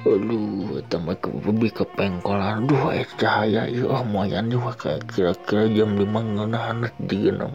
aduh 0.06 0.78
tambah 0.92 1.18
ke 1.18 1.30
bebi 1.42 1.74
ke 1.74 1.82
pengkolan 1.98 2.68
aduh 2.68 2.94
eh 2.94 3.08
cahaya. 3.18 3.66
Ya 3.66 3.84
oh 3.90 4.04
moyan 4.06 4.54
juga 4.54 4.78
kayak 4.78 5.10
kira-kira 5.10 5.66
jam 5.74 5.98
lima 5.98 6.22
ngena 6.22 6.60
hanet 6.70 6.94
juga 7.02 7.32
nam 7.46 7.54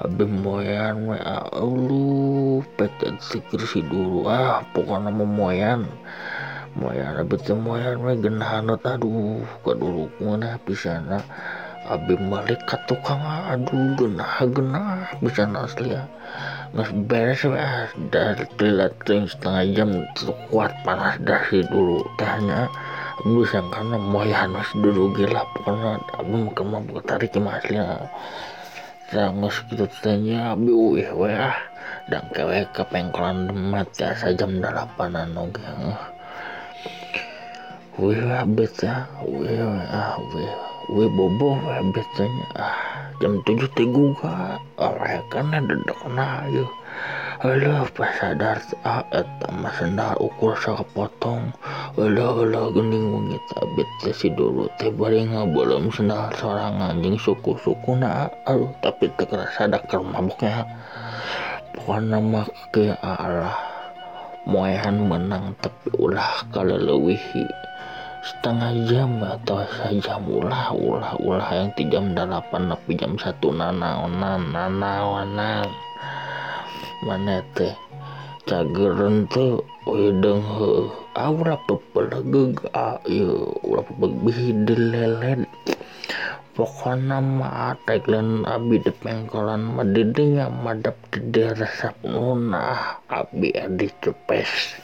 Abi 0.00 0.24
moyan 0.24 1.12
we 1.12 1.18
alu 1.20 2.64
peket 2.80 3.20
kursi 3.52 3.84
dulu. 3.84 4.24
Ah 4.26 4.64
pokoknya 4.72 5.12
mau 5.12 5.28
moyan. 5.28 5.84
Moyan 6.72 7.20
abi 7.20 7.36
teh 7.36 7.52
moyan 7.52 8.00
we 8.00 8.16
genahanut 8.16 8.80
aduh 8.80 9.44
kadulu 9.60 10.08
mana 10.24 10.56
pisana 10.64 11.20
abi 11.84 12.14
balik 12.16 12.62
ke 12.64 12.78
tukang 12.86 13.18
aduh 13.20 13.98
genah 13.98 14.34
genah 14.48 15.10
pisana 15.18 15.66
asli 15.66 15.92
ya 15.92 16.06
nggak 16.70 16.90
beres 17.10 17.42
we 17.42 17.58
ah 17.58 17.90
dari 18.14 18.46
telat 18.54 18.94
setengah 19.02 19.64
jam 19.74 19.90
tuh 20.14 20.30
kuat 20.50 20.70
panas 20.86 21.18
dari 21.18 21.66
dulu. 21.66 21.98
Tehnya 22.14 22.70
bisa 23.26 23.58
karena 23.74 23.98
moyan 23.98 24.54
masih 24.54 24.78
dulu? 24.78 25.10
Gila 25.18 25.42
pokoknya 25.58 25.98
abi 26.14 26.34
makan 26.46 26.66
mau 26.70 27.00
tarik 27.02 27.34
aslinya 27.34 28.06
sangus 29.10 29.66
gitu 29.66 29.90
tanya 29.98 30.54
abi 30.54 30.70
uih 30.70 31.10
we 31.18 31.34
ah. 31.34 31.58
Dan 32.06 32.26
kewe 32.30 32.66
ke 32.70 32.82
pengkolan 32.86 33.50
demat 33.50 33.90
ya 33.98 34.14
jam 34.34 34.62
delapanan 34.62 35.34
oge 35.34 35.66
wih 37.98 38.18
abet 38.30 38.74
ya 38.78 39.10
wih 39.26 39.58
ah. 39.90 40.14
Wih 40.18 40.54
wih 40.94 41.08
bobo 41.18 41.58
wih 41.58 41.82
abetnya 41.82 42.26
ah 42.54 42.89
jam 43.20 43.36
tujuh 43.44 43.68
gua 43.92 44.56
orang 44.80 45.20
kan 45.28 45.52
ada 45.52 45.76
dekna 45.84 46.48
yuk 46.48 46.72
Alah 47.40 47.88
pas 47.96 48.12
sadar 48.20 48.60
ah 48.84 49.00
eta 49.16 49.48
mah 49.48 49.72
sendal 49.72 50.12
ukur 50.20 50.52
sakepotong 50.60 51.48
Alah 51.96 52.36
alah 52.36 52.68
gening 52.68 53.16
wengi 53.16 53.40
tabit 53.48 53.88
teh 54.04 54.12
si 54.12 54.28
dulu 54.28 54.68
teh 54.76 54.92
bari 54.92 55.24
belum 55.24 55.88
sendal 55.88 56.28
sorangan 56.36 57.00
jeung 57.00 57.16
suku-suku 57.16 57.96
na 57.96 58.28
aduh 58.44 58.68
tapi 58.84 59.08
ada 59.16 59.80
keur 59.88 60.04
maboknya 60.04 60.68
pokokna 61.72 62.20
mah 62.20 62.48
ke 62.76 62.92
Allah 63.00 63.56
moehan 64.44 65.00
menang 65.08 65.56
tapi 65.64 65.96
ulah 65.96 66.44
kaleuwihi 66.52 67.48
setengah 68.20 68.72
jam 68.88 69.10
atau 69.24 69.64
sejam 69.80 70.22
ulah 70.28 70.72
ulah 70.76 71.12
ulah. 71.20 71.48
Yang 71.52 71.68
ti 71.76 71.82
jam 71.88 72.12
delapan 72.12 72.68
tapi 72.68 72.92
jam 72.96 73.16
satu. 73.16 73.52
Nanaonan 73.52 74.52
nanaonan 74.52 75.68
mana 77.04 77.40
teh? 77.56 77.72
Cageran 78.44 79.24
teh 79.32 79.56
wedeng 79.88 80.42
heuh 80.42 80.92
aura 81.16 81.56
pepelegeg 81.64 82.60
ayo 82.72 83.56
ulah 83.64 83.84
pepeg 83.84 84.68
lelet. 84.68 85.44
Pokoknya 86.50 87.22
mah 87.22 87.78
tagline 87.88 88.44
abi 88.44 88.82
de 88.82 88.92
pengkolan 88.92 89.64
mah 89.70 89.86
didinya 89.86 90.50
madap 90.50 90.98
di 91.14 91.46
resep 91.46 91.94
nunah 92.04 93.00
abi 93.08 93.54
adi 93.54 93.88
cepes 94.02 94.76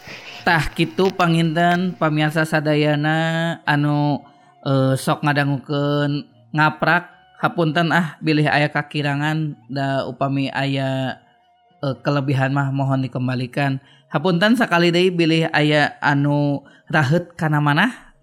Tah 0.46 0.70
gitu 0.78 1.11
panginten 1.11 1.98
pamiarsa 1.98 2.46
sadayana 2.46 3.59
anu 3.66 4.22
eh, 4.62 4.94
sok 4.94 5.26
ngadangukeun 5.26 6.22
ngaprak 6.54 7.11
hapunten 7.42 7.90
ah 7.90 8.14
bilih 8.22 8.46
aya 8.46 8.70
kakirangan 8.70 9.59
da 9.66 10.06
upami 10.06 10.46
aya 10.54 11.18
eh, 11.82 11.98
kelebihan 11.98 12.54
mah 12.54 12.70
mohon 12.70 13.02
dikembalikan. 13.02 13.82
Hapunten 14.06 14.54
sekali 14.54 14.94
deui 14.94 15.11
bilih 15.11 15.50
aya 15.50 15.98
anu 15.98 16.62
rahet 16.94 17.35
kana 17.35 17.59
manah 17.59 18.14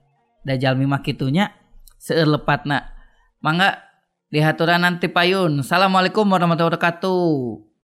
da 0.48 0.56
jalmi 0.56 0.88
mah 0.88 1.04
kitunya 1.04 1.52
seueur 2.00 2.40
lepatna. 2.40 2.88
Mangga 3.44 3.84
dihaturan 4.32 4.80
nanti 4.80 5.12
payun. 5.12 5.60
Assalamualaikum 5.60 6.24
warahmatullahi 6.24 6.72
wabarakatuh 6.72 7.73